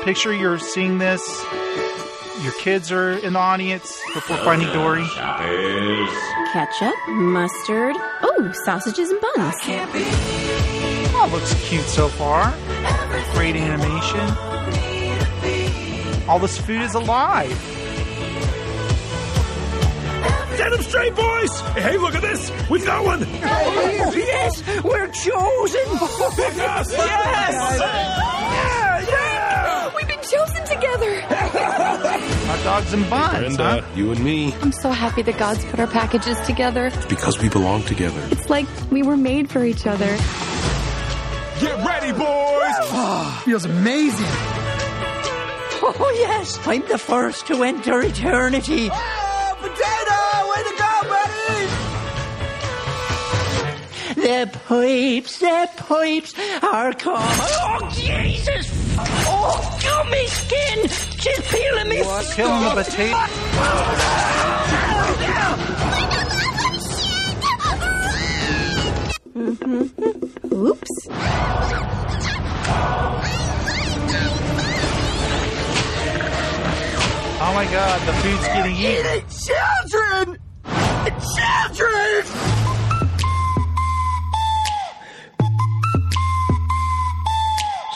[0.04, 1.46] Picture you're seeing this.
[2.42, 5.06] Your kids are in the audience before Finding Dory.
[6.52, 10.75] Ketchup, mustard, oh, sausages and buns.
[11.26, 12.54] Oh, looks cute so far.
[13.34, 14.20] Great animation.
[16.30, 17.50] All this food is alive.
[20.56, 21.60] Get him straight, boys!
[21.74, 22.52] Hey, look at this!
[22.70, 23.22] We've got one!
[23.22, 24.64] yes!
[24.84, 25.86] We're chosen!
[26.36, 26.92] Pick us!
[26.92, 27.80] Yes!
[27.80, 29.96] Yeah, yeah!
[29.96, 31.22] We've been chosen together.
[31.22, 33.96] Hot dogs and buns, Brenda, huh?
[33.96, 36.92] you and me, I'm so happy that God's put our packages together.
[37.10, 38.22] because we belong together.
[38.32, 40.16] It's like we were made for each other.
[41.60, 42.76] Get ready, boys!
[42.92, 44.26] Oh, Feels amazing.
[45.88, 48.90] Oh, yes, I'm the first to enter eternity.
[48.92, 50.50] Oh, potato!
[50.52, 51.62] Way to go, buddy!
[54.22, 57.22] The pipes, the pipes are coming.
[57.24, 58.68] Oh, Jesus!
[58.98, 60.90] Oh, gummy skin!
[61.20, 62.26] She's peeling me What?
[62.36, 64.52] Killing the potato.
[69.56, 70.54] Mm-hmm.
[70.54, 71.08] Oops.
[77.38, 79.24] Oh my god, the food's getting eaten.
[79.30, 80.40] Children!
[81.36, 82.26] Children!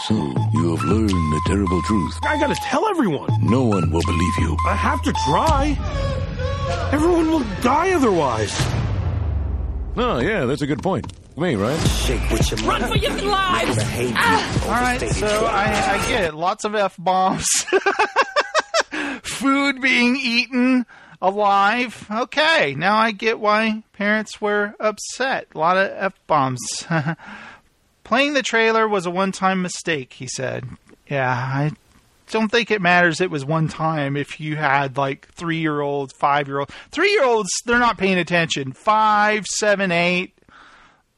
[0.05, 0.15] So,
[0.53, 2.17] you have learned the terrible truth.
[2.23, 3.29] I gotta tell everyone.
[3.41, 4.57] No one will believe you.
[4.65, 5.77] I have to try.
[6.91, 8.55] Everyone will die otherwise.
[9.97, 11.11] Oh, yeah, that's a good point.
[11.39, 11.79] Me, right?
[11.87, 13.77] Shake with your Run for your lives!
[14.13, 14.63] Ah!
[14.65, 16.33] All right, so I, I get it.
[16.33, 17.47] Lots of f bombs,
[19.23, 20.85] food being eaten
[21.21, 22.05] alive.
[22.11, 25.47] Okay, now I get why parents were upset.
[25.55, 26.59] A lot of f bombs.
[28.03, 30.65] Playing the trailer was a one time mistake, he said.
[31.07, 31.71] Yeah, I
[32.29, 36.13] don't think it matters it was one time if you had like three year olds,
[36.19, 36.73] five year olds.
[36.91, 38.73] Three year olds, they're not paying attention.
[38.73, 40.33] Five, seven, eight.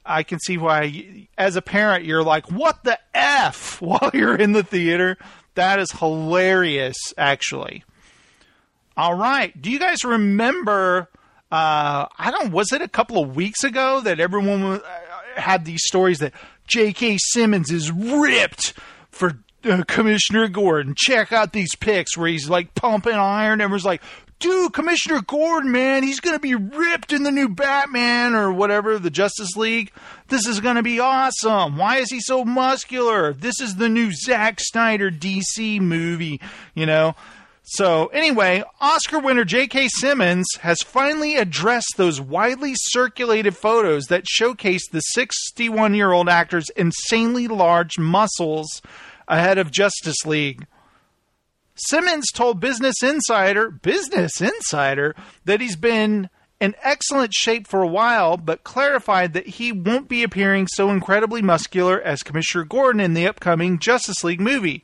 [0.06, 4.52] I can see why, as a parent, you're like, what the F while you're in
[4.54, 5.18] the theater.
[5.56, 7.84] That is hilarious, actually.
[8.96, 9.60] All right.
[9.60, 11.10] Do you guys remember?
[11.52, 12.52] Uh, I don't.
[12.52, 14.80] Was it a couple of weeks ago that everyone uh,
[15.36, 16.34] had these stories that
[16.68, 17.18] J.K.
[17.20, 18.74] Simmons is ripped
[19.10, 20.96] for uh, Commissioner Gordon?
[20.98, 23.60] Check out these pics where he's like pumping iron.
[23.60, 24.02] Everyone's like,
[24.42, 29.00] dude, Commissioner Gordon, man, he's going to be ripped in the new Batman or whatever,
[29.00, 29.92] the Justice League.
[30.28, 31.78] This is going to be awesome.
[31.78, 33.34] Why is he so muscular?
[33.34, 36.42] This is the new Zack Snyder DC movie,
[36.74, 37.16] you know?
[37.64, 39.88] So, anyway, Oscar winner J.K.
[39.88, 46.70] Simmons has finally addressed those widely circulated photos that showcase the 61 year old actor's
[46.72, 48.82] insanely large muscles
[49.28, 50.66] ahead of Justice League.
[51.88, 55.16] Simmons told Business Insider, Business Insider,
[55.46, 60.22] that he's been in excellent shape for a while, but clarified that he won't be
[60.22, 64.84] appearing so incredibly muscular as Commissioner Gordon in the upcoming Justice League movie.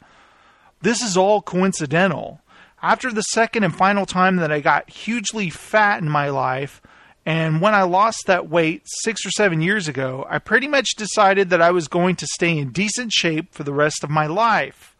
[0.82, 2.42] This is all coincidental.
[2.82, 6.82] After the second and final time that I got hugely fat in my life,
[7.28, 11.52] and when I lost that weight six or seven years ago, I pretty much decided
[11.52, 14.96] that I was going to stay in decent shape for the rest of my life.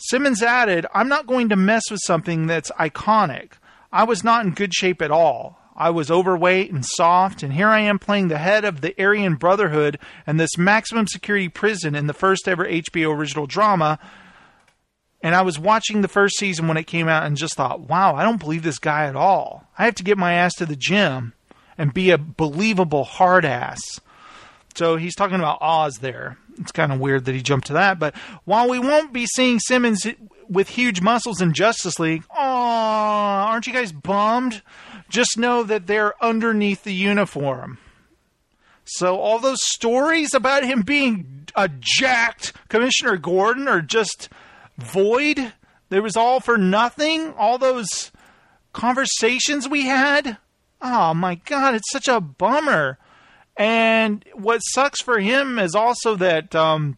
[0.00, 3.52] Simmons added, I'm not going to mess with something that's iconic.
[3.92, 5.58] I was not in good shape at all.
[5.76, 9.36] I was overweight and soft, and here I am playing the head of the Aryan
[9.36, 13.98] Brotherhood and this maximum security prison in the first ever HBO original drama.
[15.22, 18.14] And I was watching the first season when it came out and just thought, wow,
[18.14, 19.66] I don't believe this guy at all.
[19.78, 21.34] I have to get my ass to the gym
[21.76, 23.80] and be a believable hard ass.
[24.74, 26.38] So he's talking about Oz there.
[26.60, 27.98] It's kind of weird that he jumped to that.
[27.98, 30.06] But while we won't be seeing Simmons
[30.48, 34.62] with huge muscles in Justice League, aw, aren't you guys bummed?
[35.08, 37.78] Just know that they're underneath the uniform.
[38.84, 44.28] So all those stories about him being a jacked Commissioner Gordon are just
[44.78, 45.52] void.
[45.88, 47.32] There was all for nothing.
[47.34, 48.10] All those
[48.72, 50.38] conversations we had.
[50.82, 52.98] Oh my god, it's such a bummer.
[53.60, 56.96] And what sucks for him is also that um,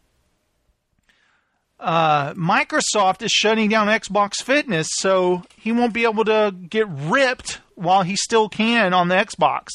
[1.77, 7.59] uh, Microsoft is shutting down Xbox Fitness, so he won't be able to get ripped
[7.75, 9.67] while he still can on the Xbox.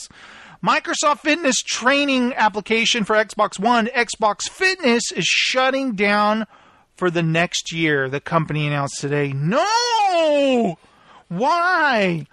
[0.64, 6.46] Microsoft Fitness training application for Xbox One, Xbox Fitness is shutting down
[6.96, 9.34] for the next year, the company announced today.
[9.34, 10.78] No!
[11.28, 12.24] Why?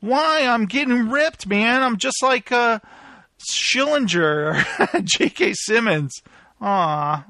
[0.00, 0.46] Why?
[0.46, 1.82] I'm getting ripped, man.
[1.82, 2.78] I'm just like uh,
[3.52, 5.54] Schillinger or J.K.
[5.54, 6.22] Simmons.
[6.60, 7.24] Aw.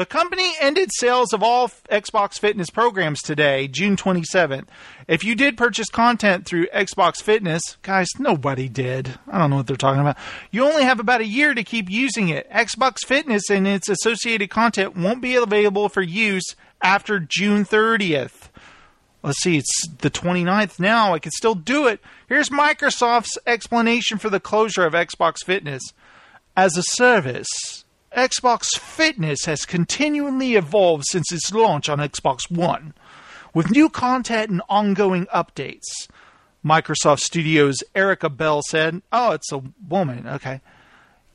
[0.00, 4.66] The company ended sales of all Xbox Fitness programs today, June 27th.
[5.06, 9.18] If you did purchase content through Xbox Fitness, guys, nobody did.
[9.30, 10.16] I don't know what they're talking about.
[10.50, 12.50] You only have about a year to keep using it.
[12.50, 18.48] Xbox Fitness and its associated content won't be available for use after June 30th.
[19.22, 21.12] Let's see, it's the 29th now.
[21.12, 22.00] I can still do it.
[22.28, 25.82] Here's Microsoft's explanation for the closure of Xbox Fitness.
[26.56, 27.84] As a service,
[28.16, 32.94] Xbox Fitness has continually evolved since its launch on Xbox One,
[33.52, 36.08] with new content and ongoing updates.
[36.64, 40.60] Microsoft Studios' Erica Bell said, Oh, it's a woman, okay.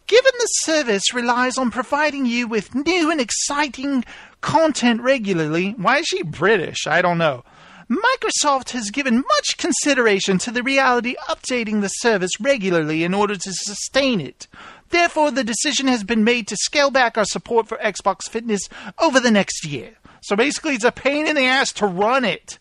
[0.07, 4.05] Given the service relies on providing you with new and exciting
[4.41, 6.85] content regularly, why is she British?
[6.85, 7.43] I don't know.
[7.89, 13.53] Microsoft has given much consideration to the reality updating the service regularly in order to
[13.53, 14.47] sustain it.
[14.89, 18.61] Therefore, the decision has been made to scale back our support for Xbox Fitness
[18.97, 19.97] over the next year.
[20.21, 22.57] So basically, it's a pain in the ass to run it.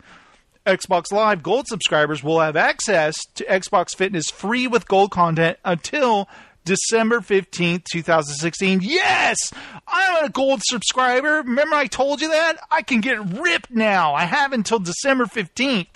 [0.66, 6.28] Xbox Live Gold subscribers will have access to Xbox Fitness free with gold content until
[6.64, 8.80] December 15th, 2016.
[8.82, 9.36] Yes!
[9.86, 11.42] I'm a gold subscriber.
[11.42, 12.56] Remember I told you that?
[12.70, 14.14] I can get ripped now.
[14.14, 15.88] I have until December 15th.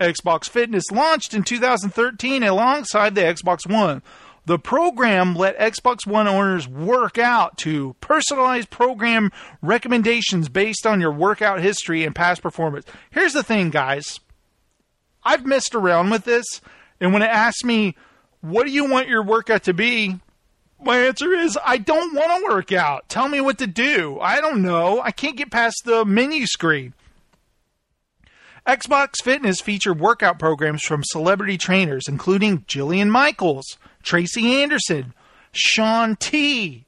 [0.00, 4.02] Xbox Fitness launched in 2013 alongside the Xbox One.
[4.44, 9.30] The program let Xbox One owners work out to personalized program
[9.60, 12.84] recommendations based on your workout history and past performance.
[13.10, 14.18] Here's the thing, guys.
[15.22, 16.44] I've messed around with this,
[17.00, 17.94] and when it asks me,
[18.42, 20.18] what do you want your workout to be?
[20.80, 23.08] My answer is, I don't want to work out.
[23.08, 24.18] Tell me what to do.
[24.20, 25.00] I don't know.
[25.00, 26.92] I can't get past the menu screen.
[28.66, 35.14] Xbox Fitness featured workout programs from celebrity trainers, including Jillian Michaels, Tracy Anderson,
[35.52, 36.84] Shaun T,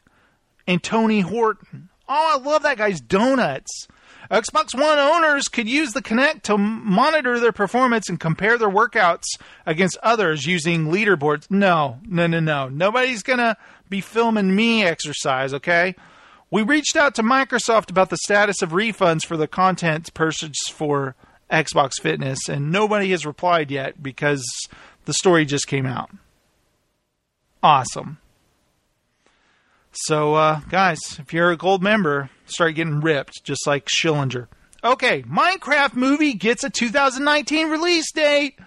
[0.67, 1.89] and Tony Horton.
[2.09, 3.89] Oh, I love that guy's donuts.
[4.31, 9.25] Xbox One owners could use the Kinect to monitor their performance and compare their workouts
[9.67, 11.51] against others using leaderboards.
[11.51, 12.69] No, no, no, no.
[12.69, 13.57] Nobody's going to
[13.89, 15.95] be filming me exercise, okay?
[16.51, 21.15] We reached out to Microsoft about the status of refunds for the content purchased for
[21.51, 24.45] Xbox Fitness, and nobody has replied yet because
[25.05, 26.11] the story just came out.
[27.63, 28.19] Awesome.
[29.93, 34.49] So, uh, guys, if you're a gold member, start getting ripped, just like Schillinger.
[34.83, 38.59] Okay, Minecraft movie gets a 2019 release date.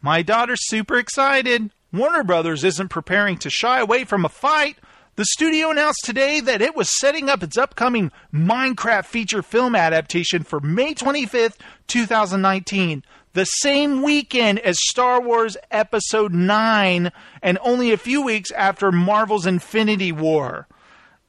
[0.00, 1.70] My daughter's super excited.
[1.92, 4.78] Warner Brothers isn't preparing to shy away from a fight.
[5.16, 10.42] The studio announced today that it was setting up its upcoming Minecraft feature film adaptation
[10.42, 17.10] for May 25th, 2019, the same weekend as Star Wars Episode 9,
[17.42, 20.66] and only a few weeks after Marvel's Infinity War.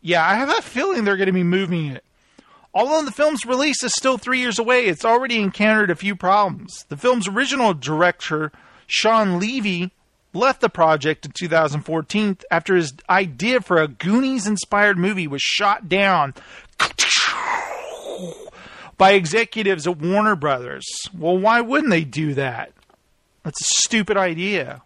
[0.08, 2.02] Yeah, I have a feeling they're going to be moving it.
[2.74, 6.86] Although the film's release is still three years away, it's already encountered a few problems.
[6.88, 8.54] The film's original director,
[8.86, 9.92] Shawn Levy,
[10.34, 15.90] left the project in 2014 after his idea for a Goonies inspired movie was shot
[15.90, 16.34] down
[18.98, 20.86] by executives at Warner Brothers.
[21.14, 22.72] Well, why wouldn't they do that?
[23.44, 24.84] That's a stupid idea.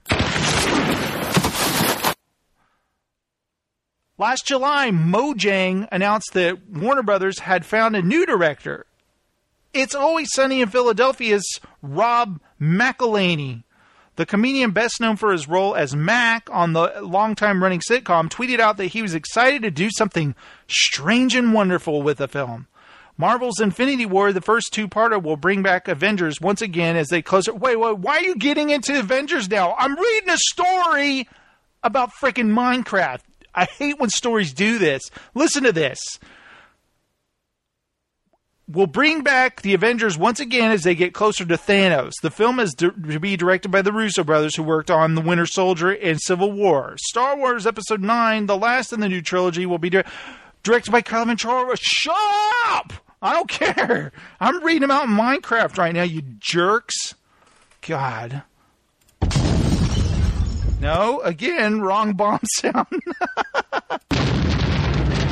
[4.21, 8.85] Last July, Mojang announced that Warner Brothers had found a new director.
[9.73, 13.63] It's Always Sunny in Philadelphia's Rob McElhenney.
[14.17, 18.59] The comedian, best known for his role as Mac on the longtime running sitcom, tweeted
[18.59, 20.35] out that he was excited to do something
[20.67, 22.67] strange and wonderful with the film.
[23.17, 27.23] Marvel's Infinity War, the first two parter, will bring back Avengers once again as they
[27.23, 27.59] close it.
[27.59, 29.73] Wait, wait, why are you getting into Avengers now?
[29.79, 31.27] I'm reading a story
[31.81, 33.21] about freaking Minecraft.
[33.53, 35.03] I hate when stories do this.
[35.35, 35.99] Listen to this.
[38.67, 42.13] We'll bring back the Avengers once again as they get closer to Thanos.
[42.21, 45.45] The film is to be directed by the Russo brothers who worked on The Winter
[45.45, 46.95] Soldier and Civil War.
[46.97, 50.05] Star Wars Episode 9, the last in the new trilogy, will be di-
[50.63, 51.79] directed by Kevin Charles.
[51.81, 52.15] Shut
[52.67, 52.93] up!
[53.21, 54.13] I don't care.
[54.39, 57.13] I'm reading about Minecraft right now, you jerks.
[57.85, 58.43] God.
[60.81, 62.87] No, again, wrong bomb sound.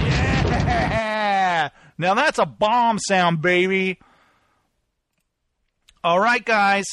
[0.05, 1.69] yeah!
[1.97, 3.97] Now that's a bomb sound, baby.
[6.03, 6.85] All right, guys.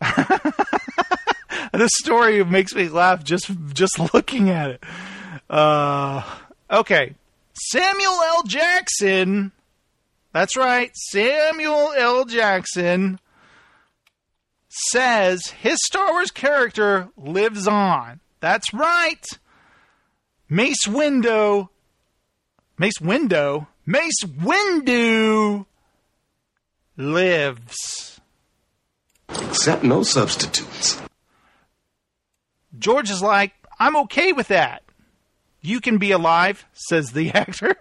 [1.72, 4.82] this story makes me laugh just just looking at it.
[5.48, 6.24] Uh,
[6.68, 7.14] okay,
[7.54, 8.42] Samuel L.
[8.42, 9.52] Jackson.
[10.32, 12.24] That's right, Samuel L.
[12.24, 13.20] Jackson
[14.70, 18.20] says his Star Wars character lives on.
[18.38, 19.26] That's right.
[20.48, 21.68] Mace Windu.
[22.78, 23.66] Mace Windu.
[23.84, 25.66] Mace Windu
[26.96, 28.20] lives.
[29.28, 31.00] Accept no substitutes.
[32.78, 34.82] George is like, I'm okay with that.
[35.60, 37.76] You can be alive, says the actor.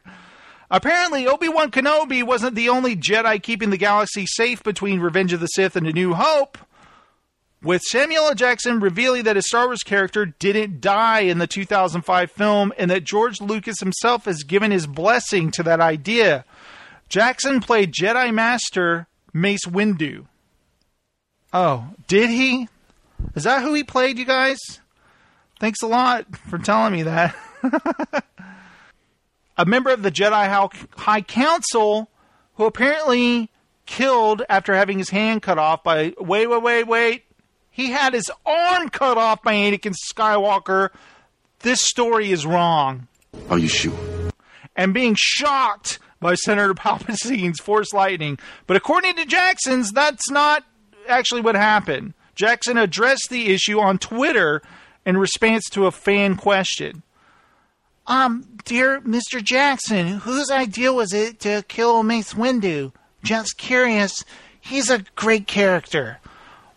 [0.71, 5.39] Apparently, Obi Wan Kenobi wasn't the only Jedi keeping the galaxy safe between Revenge of
[5.39, 6.57] the Sith and A New Hope
[7.61, 8.35] with Samuel L.
[8.35, 13.03] Jackson revealing that his Star Wars character didn't die in the 2005 film and that
[13.03, 16.45] George Lucas himself has given his blessing to that idea.
[17.09, 20.25] Jackson played Jedi Master Mace Windu.
[21.51, 22.67] Oh, did he?
[23.35, 24.59] Is that who he played, you guys?
[25.59, 27.35] Thanks a lot for telling me that.
[29.57, 32.09] a member of the Jedi High Council
[32.55, 33.49] who apparently
[33.85, 36.13] killed after having his hand cut off by.
[36.19, 37.23] Wait, wait, wait, wait.
[37.79, 40.89] He had his arm cut off by Anakin Skywalker.
[41.59, 43.07] This story is wrong.
[43.49, 43.97] Are you sure?
[44.75, 48.37] And being shocked by Senator Palpatine's Force Lightning.
[48.67, 50.65] But according to Jackson's, that's not
[51.07, 52.15] actually what happened.
[52.35, 54.61] Jackson addressed the issue on Twitter
[55.05, 57.01] in response to a fan question.
[58.07, 59.41] Um, dear Mr.
[59.41, 62.91] Jackson, whose idea was it to kill Mace Windu?
[63.23, 64.25] Just curious.
[64.59, 66.19] He's a great character.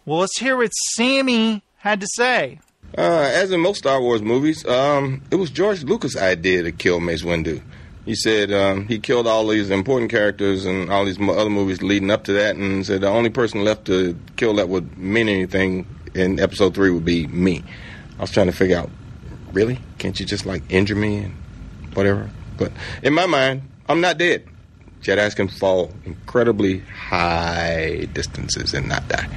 [0.04, 2.58] Well, let's hear what Sammy had to say.
[2.98, 7.00] Uh, as in most Star Wars movies, um, it was George Lucas' idea to kill
[7.00, 7.62] Mace Windu.
[8.04, 12.10] He said um, he killed all these important characters and all these other movies leading
[12.10, 15.86] up to that, and said the only person left to kill that would mean anything
[16.14, 17.62] in Episode Three would be me.
[18.18, 18.90] I was trying to figure out,
[19.52, 21.34] really, can't you just like injure me and
[21.94, 22.28] whatever?
[22.58, 22.72] But
[23.04, 24.48] in my mind, I'm not dead.
[25.00, 29.28] Jedi's can fall incredibly high distances and not die.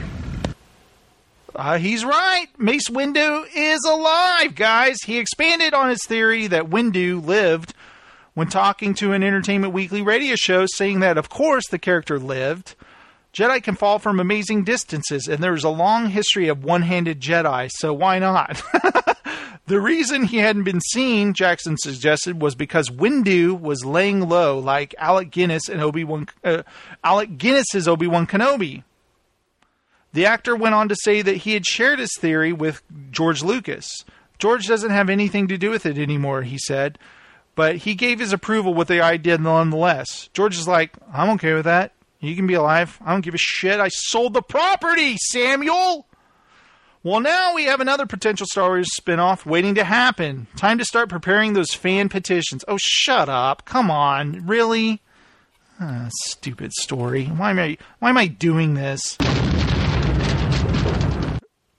[1.56, 2.48] Uh, he's right.
[2.58, 4.98] Mace Windu is alive, guys.
[5.06, 7.74] He expanded on his theory that Windu lived
[8.34, 12.76] when talking to an Entertainment Weekly radio show, saying that, of course, the character lived.
[13.34, 17.70] Jedi can fall from amazing distances, and there's a long history of one handed Jedi,
[17.74, 18.62] so why not?
[19.68, 24.96] the reason he hadn't been seen, Jackson suggested, was because Windu was laying low like
[24.98, 26.64] Alec Guinness and Obi Wan, uh,
[27.04, 28.84] Alec Guinness's Obi Wan Kenobi.
[30.16, 34.06] The actor went on to say that he had shared his theory with George Lucas.
[34.40, 36.98] George doesn't have anything to do with it anymore, he said,
[37.54, 40.30] but he gave his approval with the idea nonetheless.
[40.32, 41.92] George is like, I'm okay with that.
[42.22, 42.98] You can be alive.
[43.06, 43.82] I don't give a shit.
[43.82, 46.08] I sold the property, Samuel.
[47.04, 50.48] Well, now we have another potential Star Wars spinoff waiting to happen.
[50.56, 52.64] Time to start preparing those fan petitions.
[52.70, 53.66] Oh, shut up.
[53.66, 54.48] Come on.
[54.48, 55.02] Really?
[55.78, 57.26] Ah, stupid story.
[57.26, 59.18] Why am I why am I doing this?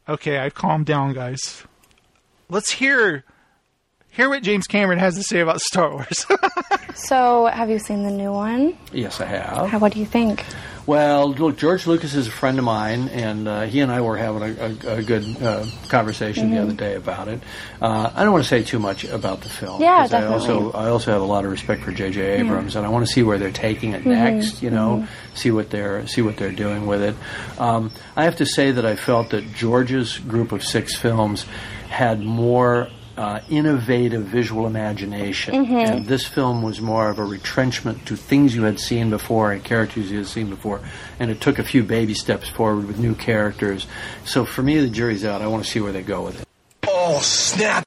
[0.08, 1.64] Okay, I've calmed down, guys.
[2.48, 3.24] Let's hear
[4.10, 6.26] hear what James Cameron has to say about Star Wars.
[6.98, 8.76] So, have you seen the new one?
[8.90, 9.68] Yes, I have.
[9.68, 10.42] How, what do you think?
[10.86, 14.16] Well, look, George Lucas is a friend of mine, and uh, he and I were
[14.16, 16.62] having a, a, a good uh, conversation the Mhm.
[16.62, 17.40] other day about it.
[17.82, 19.82] Uh, I don't want to say too much about the film.
[19.82, 20.70] Yeah, 'cause I also.
[20.72, 22.20] I also have a lot of respect for J.J.
[22.38, 24.62] Abrams, and I want to see where they're taking it Mhm, next.
[24.62, 25.08] You know, mhm.
[25.36, 27.16] see what they're see what they're doing with it.
[27.58, 31.46] Um, I have to say that I felt that George's group of six films
[31.88, 32.86] had more.
[33.16, 35.88] Uh, innovative visual imagination, Mhm.
[35.88, 39.64] and this film was more of a retrenchment to things you had seen before and
[39.64, 40.80] characters you had seen before,
[41.18, 43.86] and it took a few baby steps forward with new characters.
[44.26, 45.40] So for me, the jury's out.
[45.40, 46.48] I want to see where they go with it.
[46.86, 47.86] Oh, snap.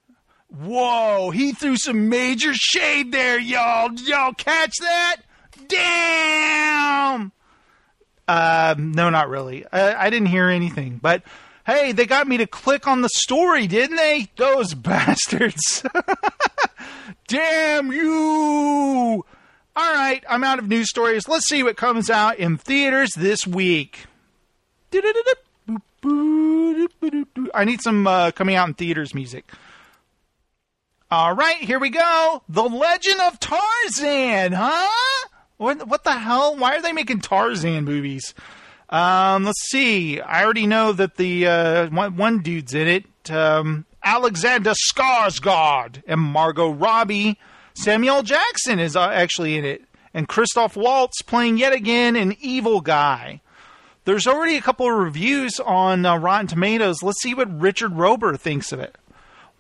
[0.64, 3.92] Whoa, he threw some major shade there, y'all.
[3.94, 5.18] Y'all catch that?
[5.68, 7.32] Damn!
[8.28, 9.64] Um, no, not really.
[9.72, 11.22] I, I didn't hear anything, but
[11.70, 14.28] hey, they got me to click on the story, didn't they?
[14.36, 15.84] Those bastards.
[17.28, 19.26] Damn you!
[19.76, 21.28] All right, I'm out of news stories.
[21.28, 24.06] Let's see what comes out in theaters this week.
[27.54, 29.50] I need some uh, coming out in theaters music.
[31.12, 32.44] All right, here we go.
[32.50, 35.28] The Legend of Tarzan, huh?
[35.58, 36.56] What, what the hell?
[36.56, 38.34] Why are they making Tarzan movies?
[38.90, 40.20] Um, let's see.
[40.20, 43.32] I already know that the uh, one, one dude's in it.
[43.32, 47.38] Um, Alexander Skarsgård and Margot Robbie.
[47.76, 49.84] Samuel Jackson is uh, actually in it,
[50.14, 53.42] and Christoph Waltz playing yet again an evil guy.
[54.06, 57.04] There's already a couple of reviews on uh, Rotten Tomatoes.
[57.04, 58.98] Let's see what Richard Roeper thinks of it.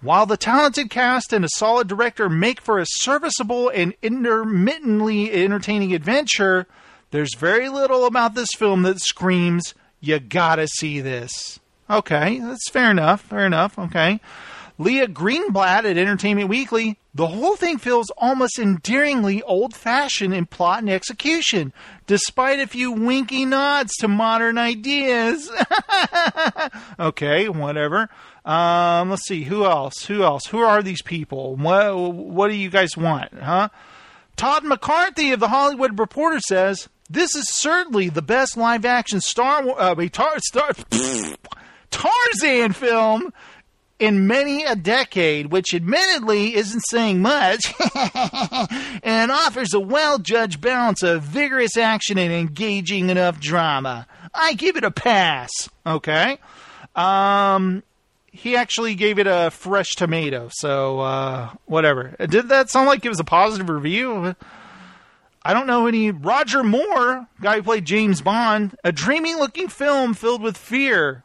[0.01, 5.93] While the talented cast and a solid director make for a serviceable and intermittently entertaining
[5.93, 6.67] adventure,
[7.11, 11.59] there's very little about this film that screams, you gotta see this.
[11.89, 14.19] Okay, that's fair enough, fair enough, okay.
[14.77, 20.79] Leah Greenblatt at Entertainment Weekly, the whole thing feels almost endearingly old fashioned in plot
[20.79, 21.73] and execution,
[22.07, 25.51] despite a few winky nods to modern ideas.
[26.99, 28.09] okay, whatever.
[28.45, 30.05] Um, let's see, who else?
[30.05, 30.45] Who else?
[30.45, 31.57] Who are these people?
[31.57, 33.67] What, what do you guys want, huh?
[34.37, 39.65] Todd McCarthy of the Hollywood Reporter says, This is certainly the best live action Star
[39.65, 40.71] Wars, uh, tar, star,
[41.91, 43.33] Tarzan film
[43.99, 47.73] in many a decade, which admittedly isn't saying much,
[49.03, 54.07] and offers a well judged balance of vigorous action and engaging enough drama.
[54.33, 55.49] I give it a pass.
[55.85, 56.37] Okay.
[56.95, 57.83] Um,
[58.27, 62.15] he actually gave it a fresh tomato, so uh, whatever.
[62.19, 64.35] Did that sound like it was a positive review?
[65.49, 66.11] I don't know any.
[66.11, 71.23] Roger Moore, guy who played James Bond, a dreamy looking film filled with fear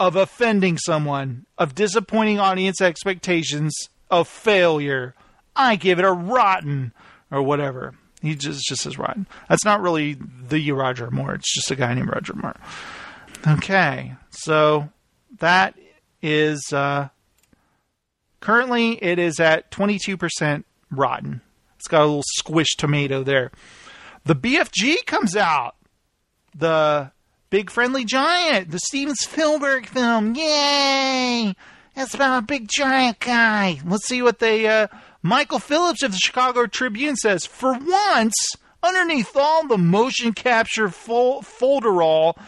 [0.00, 5.14] of offending someone, of disappointing audience expectations, of failure.
[5.54, 6.92] I give it a rotten,
[7.30, 7.94] or whatever.
[8.20, 9.28] He just, just says rotten.
[9.48, 10.16] That's not really
[10.48, 11.34] the Roger Moore.
[11.34, 12.56] It's just a guy named Roger Moore.
[13.46, 14.88] Okay, so
[15.38, 15.78] that
[16.20, 17.10] is uh,
[18.40, 21.42] currently it is at 22% rotten.
[21.84, 23.50] It's got a little squish tomato there.
[24.24, 25.76] The BFG comes out.
[26.54, 27.12] The
[27.50, 30.34] Big Friendly Giant, the Steven Spielberg film.
[30.34, 31.54] Yay!
[31.94, 33.82] It's about a big giant guy.
[33.84, 34.66] Let's see what they.
[34.66, 34.86] Uh,
[35.20, 38.34] Michael Phillips of the Chicago Tribune says, for once,
[38.82, 42.38] underneath all the motion capture fol- folderol,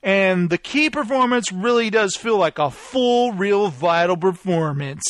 [0.00, 5.02] and the key performance really does feel like a full, real, vital performance.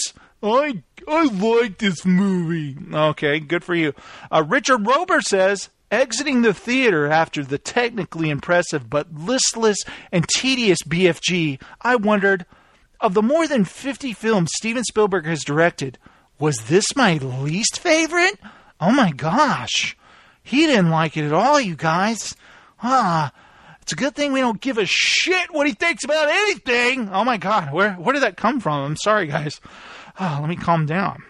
[0.43, 2.77] I I like this movie.
[2.93, 3.95] Okay, good for you.
[4.31, 9.79] Uh, Richard Roeper says, exiting the theater after the technically impressive but listless
[10.13, 12.45] and tedious BFG, I wondered,
[13.01, 15.99] of the more than 50 films Steven Spielberg has directed,
[16.39, 18.39] was this my least favorite?
[18.81, 19.97] Oh my gosh.
[20.43, 22.37] He didn't like it at all, you guys.
[22.83, 23.33] Ah,
[23.83, 27.09] it's a good thing we don't give a shit what he thinks about anything.
[27.11, 28.85] Oh my god, where where did that come from?
[28.85, 29.61] I'm sorry, guys.
[30.19, 31.23] Oh, let me calm down.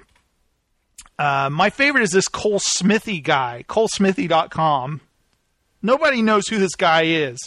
[1.18, 5.01] Uh, my favorite is this Cole Smithey guy, colesmithey.com.
[5.82, 7.39] Nobody knows who this guy is.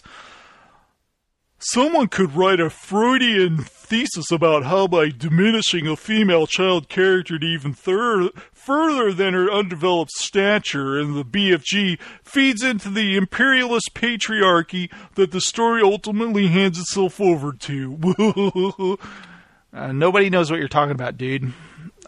[1.61, 7.45] Someone could write a Freudian thesis about how by diminishing a female child character to
[7.45, 14.89] even thir- further than her undeveloped stature and the BFG feeds into the imperialist patriarchy
[15.15, 18.97] that the story ultimately hands itself over to.
[19.73, 21.53] uh, nobody knows what you're talking about, dude.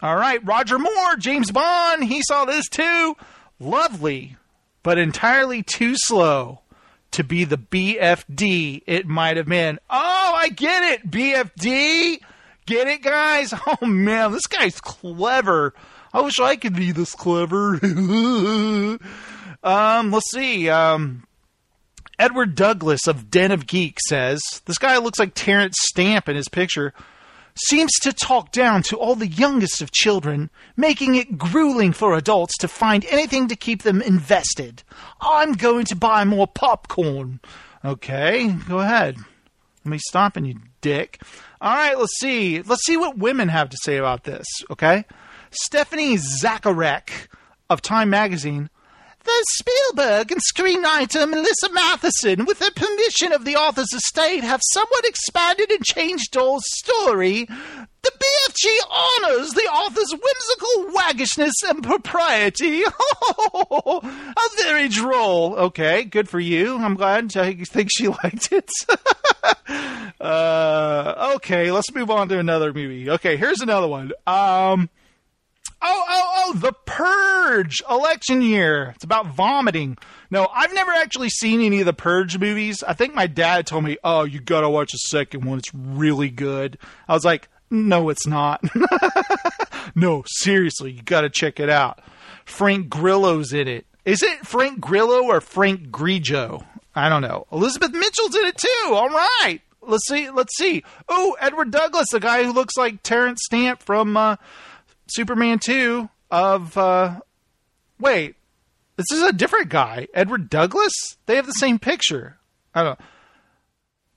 [0.02, 3.16] All right, Roger Moore, James Bond, he saw this too.
[3.60, 4.36] Lovely,
[4.82, 6.60] but entirely too slow
[7.12, 9.78] to be the BFD it might have been.
[9.88, 11.10] Oh, I get it.
[11.10, 12.20] BFD.
[12.66, 13.54] Get it, guys?
[13.66, 15.74] Oh, man, this guy's clever.
[16.12, 17.78] I wish I could be this clever.
[19.62, 20.68] um, let's see.
[20.68, 21.24] Um,
[22.18, 26.48] Edward Douglas of Den of Geek says this guy looks like Terence Stamp in his
[26.48, 26.92] picture
[27.54, 32.56] seems to talk down to all the youngest of children, making it grueling for adults
[32.58, 34.82] to find anything to keep them invested.
[35.20, 37.40] I'm going to buy more popcorn.
[37.84, 39.16] Okay, go ahead.
[39.84, 41.20] Let me stop you, dick.
[41.60, 42.62] All right, let's see.
[42.62, 45.04] Let's see what women have to say about this, okay?
[45.50, 47.10] Stephanie Zacharek
[47.68, 48.70] of Time Magazine
[49.24, 55.04] the Spielberg and screenwriter Melissa Mathison, with the permission of the author's estate, have somewhat
[55.04, 57.46] expanded and changed Dahl's story.
[58.02, 62.82] The BFG honors the author's whimsical waggishness and propriety.
[63.54, 64.02] a
[64.56, 65.54] very droll.
[65.54, 66.78] Okay, good for you.
[66.78, 68.70] I'm glad I think she liked it.
[70.20, 73.08] uh, okay, let's move on to another movie.
[73.10, 74.12] Okay, here's another one.
[74.26, 74.90] Um,
[75.84, 78.92] Oh, oh, oh, The Purge election year.
[78.94, 79.98] It's about vomiting.
[80.30, 82.82] No, I've never actually seen any of the Purge movies.
[82.82, 85.58] I think my dad told me, oh, you gotta watch the second one.
[85.58, 86.78] It's really good.
[87.08, 88.62] I was like, no, it's not.
[89.94, 92.00] no, seriously, you gotta check it out.
[92.44, 93.86] Frank Grillo's in it.
[94.04, 96.64] Is it Frank Grillo or Frank Grigio?
[96.94, 97.46] I don't know.
[97.50, 98.94] Elizabeth Mitchell's in it too.
[98.94, 99.60] All right.
[99.80, 100.30] Let's see.
[100.30, 100.84] Let's see.
[101.08, 104.36] Oh, Edward Douglas, the guy who looks like Terence Stamp from uh,
[105.08, 107.20] Superman 2 of uh
[108.00, 108.36] wait,
[108.96, 110.08] this is a different guy.
[110.14, 111.16] Edward Douglas?
[111.26, 112.38] They have the same picture.
[112.74, 113.04] I don't Know.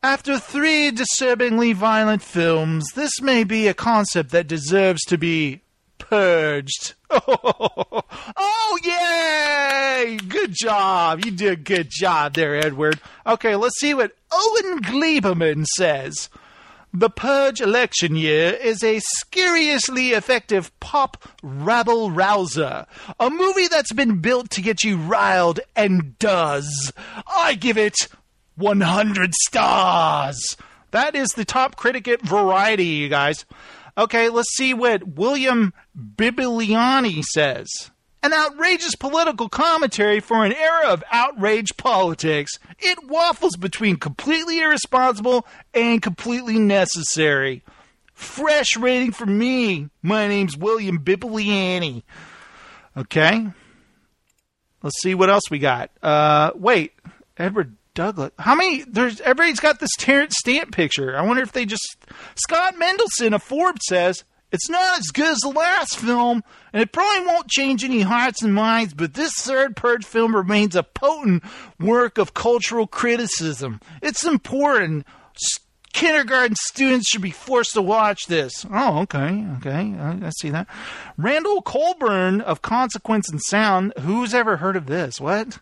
[0.03, 5.61] after three disturbingly violent films, this may be a concept that deserves to be
[5.97, 6.93] purged.
[7.09, 8.01] Oh,
[8.37, 10.17] oh, yay!
[10.27, 11.23] Good job.
[11.25, 12.99] You did a good job there, Edward.
[13.25, 16.29] Okay, let's see what Owen Gleiberman says.
[16.97, 22.85] The Purge election year is a curiously effective pop rabble rouser.
[23.19, 26.93] A movie that's been built to get you riled and does.
[27.27, 27.97] I give it
[28.55, 30.55] 100 stars.
[30.91, 33.43] That is the top critic at Variety, you guys.
[33.97, 37.67] Okay, let's see what William Bibiliani says
[38.25, 42.53] an outrageous political commentary for an era of outraged politics.
[42.79, 45.45] It waffles between completely irresponsible
[45.75, 47.63] and completely necessary.
[48.13, 49.89] Fresh rating for me.
[50.01, 52.01] My name's William Bibliani.
[52.97, 53.47] Okay.
[54.81, 55.91] Let's see what else we got.
[56.01, 56.93] Uh, wait,
[57.37, 58.31] Edward Douglas.
[58.39, 58.83] How many?
[58.83, 61.15] There's everybody's got this Terence Stamp picture.
[61.15, 61.97] I wonder if they just.
[62.35, 66.91] Scott Mendelson of Forbes says it's not as good as the last film, and it
[66.91, 71.43] probably won't change any hearts and minds, but this third Purge film remains a potent
[71.79, 73.79] work of cultural criticism.
[74.01, 75.05] It's important.
[75.93, 78.65] Kindergarten students should be forced to watch this.
[78.69, 80.67] Oh, okay, okay, I, I see that.
[81.17, 83.93] Randall Colburn of Consequence and Sound.
[84.01, 85.21] Who's ever heard of this?
[85.21, 85.59] What?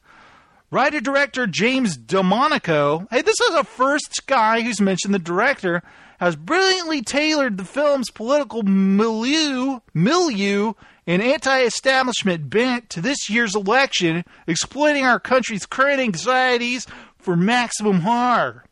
[0.71, 3.07] Writer director James DeMonaco.
[3.11, 5.83] Hey, this is the first guy who's mentioned the director
[6.19, 10.73] has brilliantly tailored the film's political milieu, milieu
[11.05, 16.87] and anti-establishment bent to this year's election, exploiting our country's current anxieties
[17.17, 18.65] for maximum horror.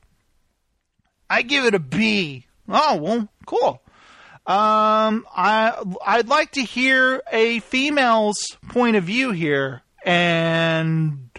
[1.30, 2.46] I give it a B.
[2.68, 3.82] Oh, well, cool.
[4.48, 11.30] Um, I I'd like to hear a female's point of view here, and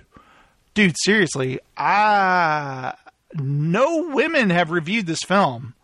[0.75, 2.95] dude, seriously, I
[3.35, 5.75] no women have reviewed this film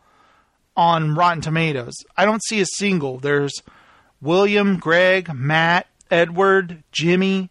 [0.78, 1.96] on Rotten Tomatoes.
[2.16, 3.18] I don't see a single.
[3.18, 3.52] There's
[4.22, 7.50] William, Greg, Matt, Edward, Jimmy,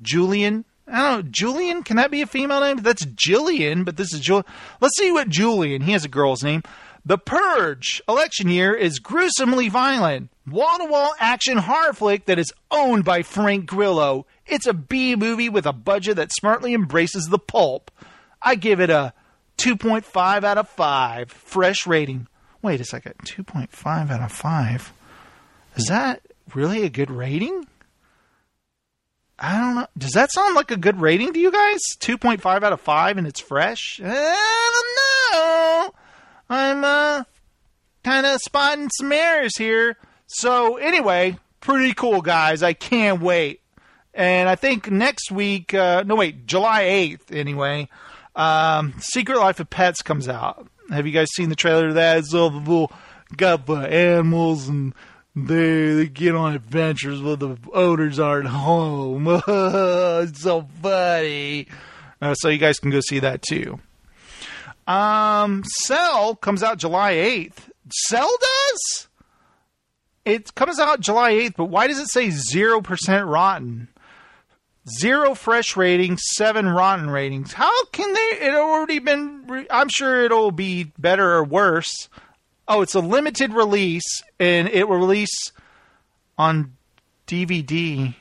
[0.00, 0.64] Julian.
[0.88, 1.30] I don't know.
[1.30, 2.78] Julian, can that be a female name?
[2.78, 4.46] That's Jillian, but this is Julian.
[4.80, 6.62] Let's see what Julian, he has a girl's name.
[7.04, 10.30] The Purge election year is gruesomely violent.
[10.50, 14.24] Wall to wall action horror flick that is owned by Frank Grillo.
[14.46, 17.90] It's a B movie with a budget that smartly embraces the pulp.
[18.40, 19.12] I give it a
[19.58, 21.30] 2.5 out of 5.
[21.30, 22.26] Fresh rating.
[22.64, 23.12] Wait a second.
[23.26, 24.92] 2.5 out of 5.
[25.76, 26.22] Is that
[26.54, 27.66] really a good rating?
[29.38, 29.86] I don't know.
[29.98, 31.80] Does that sound like a good rating to you guys?
[31.98, 34.00] 2.5 out of 5 and it's fresh?
[34.02, 35.94] I don't know.
[36.48, 37.24] I'm uh
[38.02, 39.98] kind of spotting some errors here.
[40.26, 42.62] So anyway, pretty cool guys.
[42.62, 43.60] I can't wait.
[44.14, 47.90] And I think next week, uh, no wait, July 8th anyway,
[48.34, 50.66] um, Secret Life of Pets comes out.
[50.90, 52.18] Have you guys seen the trailer that?
[52.18, 52.90] It's all
[53.36, 54.94] got the animals and
[55.34, 59.26] they they get on adventures where the owners aren't home.
[59.48, 61.66] it's so funny.
[62.20, 63.80] Uh, so you guys can go see that too.
[64.86, 67.70] Um, Cell comes out July 8th.
[67.90, 69.08] Cell does?
[70.24, 73.88] It comes out July 8th, but why does it say 0% rotten?
[74.88, 77.54] Zero fresh ratings, seven rotten ratings.
[77.54, 78.46] How can they?
[78.46, 79.66] It already been.
[79.70, 82.08] I'm sure it'll be better or worse.
[82.68, 85.52] Oh, it's a limited release, and it will release
[86.36, 86.76] on
[87.26, 88.14] DVD.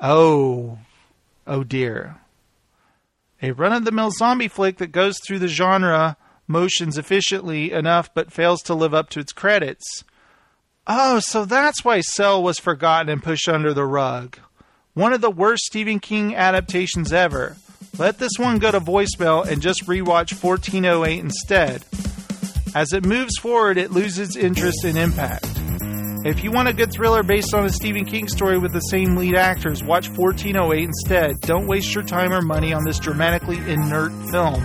[0.00, 0.78] Oh,
[1.46, 2.16] oh dear.
[3.40, 8.12] A run of the mill zombie flick that goes through the genre motions efficiently enough
[8.14, 10.04] but fails to live up to its credits.
[10.86, 14.38] Oh, so that's why Cell was forgotten and pushed under the rug.
[14.94, 17.56] One of the worst Stephen King adaptations ever.
[17.96, 21.82] Let this one go to voicemail and just rewatch 1408 instead.
[22.74, 25.46] As it moves forward, it loses interest and impact.
[26.26, 29.16] If you want a good thriller based on a Stephen King story with the same
[29.16, 31.40] lead actors, watch 1408 instead.
[31.40, 34.62] Don't waste your time or money on this dramatically inert film.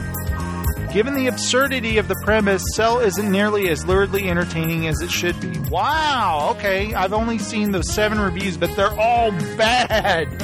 [0.97, 5.39] Given the absurdity of the premise, Cell isn't nearly as luridly entertaining as it should
[5.39, 5.59] be.
[5.69, 10.41] Wow, okay, I've only seen those seven reviews, but they're all bad.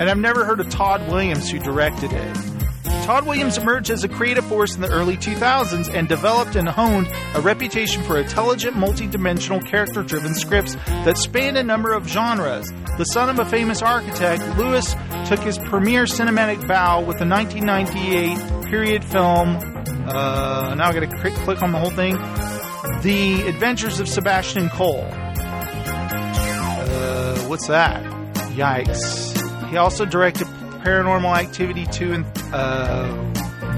[0.00, 2.36] And I've never heard of Tod Williams, who directed it.
[3.04, 7.08] Tod Williams emerged as a creative force in the early 2000s and developed and honed
[7.34, 12.66] a reputation for intelligent, multi-dimensional, character-driven scripts that spanned a number of genres.
[12.96, 14.94] The son of a famous architect, Lewis
[15.26, 19.81] took his premier cinematic bow with the 1998 period film.
[20.08, 22.14] Uh, now I got to click, click on the whole thing.
[23.02, 25.06] The Adventures of Sebastian Cole.
[26.84, 28.02] Uh, what's that?
[28.54, 29.68] Yikes!
[29.70, 30.46] He also directed
[30.82, 33.06] Paranormal Activity 2 and uh,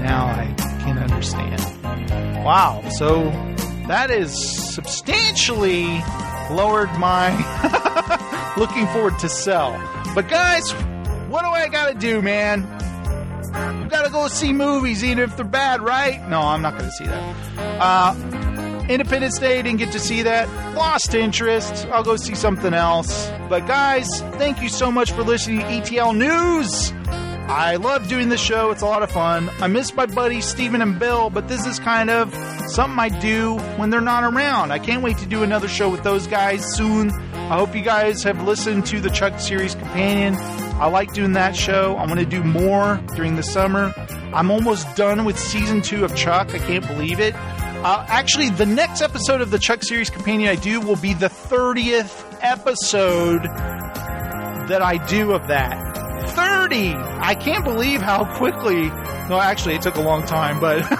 [0.01, 0.53] now I
[0.83, 1.61] can understand.
[2.43, 3.29] Wow, so
[3.87, 4.33] that is
[4.73, 5.85] substantially
[6.49, 7.29] lowered my
[8.57, 9.71] looking forward to Cell.
[10.13, 10.71] But guys,
[11.29, 12.63] what do I gotta do, man?
[13.55, 16.27] You gotta go see movies, even if they're bad, right?
[16.29, 17.35] No, I'm not gonna see that.
[17.79, 20.47] Uh, Independence Day, didn't get to see that.
[20.75, 21.87] Lost interest.
[21.87, 23.31] I'll go see something else.
[23.49, 26.93] But guys, thank you so much for listening to ETL News.
[27.47, 28.71] I love doing the show.
[28.71, 29.49] It's a lot of fun.
[29.61, 32.33] I miss my buddies Stephen and Bill, but this is kind of
[32.69, 34.71] something I do when they're not around.
[34.71, 37.11] I can't wait to do another show with those guys soon.
[37.11, 40.33] I hope you guys have listened to the Chuck Series Companion.
[40.77, 41.95] I like doing that show.
[41.95, 43.93] I want to do more during the summer.
[44.33, 46.53] I'm almost done with season two of Chuck.
[46.53, 47.33] I can't believe it.
[47.35, 51.29] Uh, actually, the next episode of the Chuck Series Companion I do will be the
[51.29, 53.43] 30th episode
[54.67, 55.95] that I do of that.
[56.29, 56.95] 30!
[56.95, 58.89] I can't believe how quickly.
[59.29, 60.83] No, actually, it took a long time, but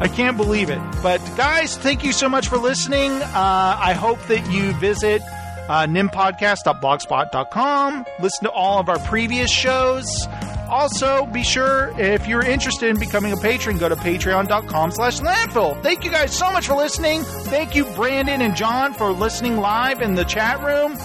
[0.00, 0.80] I can't believe it.
[1.02, 3.10] But guys, thank you so much for listening.
[3.10, 5.22] Uh, I hope that you visit
[5.68, 8.06] uh, nimpodcast.blogspot.com.
[8.20, 10.26] Listen to all of our previous shows.
[10.68, 15.80] Also, be sure if you're interested in becoming a patron, go to patreon.com slash landfill.
[15.82, 17.22] Thank you guys so much for listening.
[17.22, 20.96] Thank you, Brandon and John, for listening live in the chat room.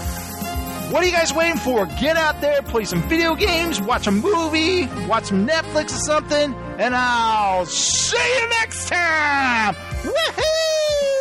[0.90, 1.84] What are you guys waiting for?
[2.00, 6.54] Get out there, play some video games, watch a movie, watch some Netflix or something,
[6.78, 9.74] and I'll see you next time!
[9.74, 11.17] Woohoo!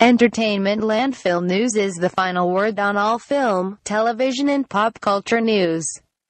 [0.00, 5.84] Entertainment Landfill News is the final word on all film, television, and pop culture news.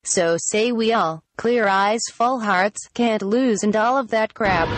[0.05, 4.69] So say we all, clear eyes, full hearts, can't lose and all of that crap.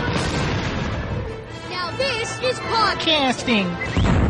[1.71, 4.30] Now this is podcasting.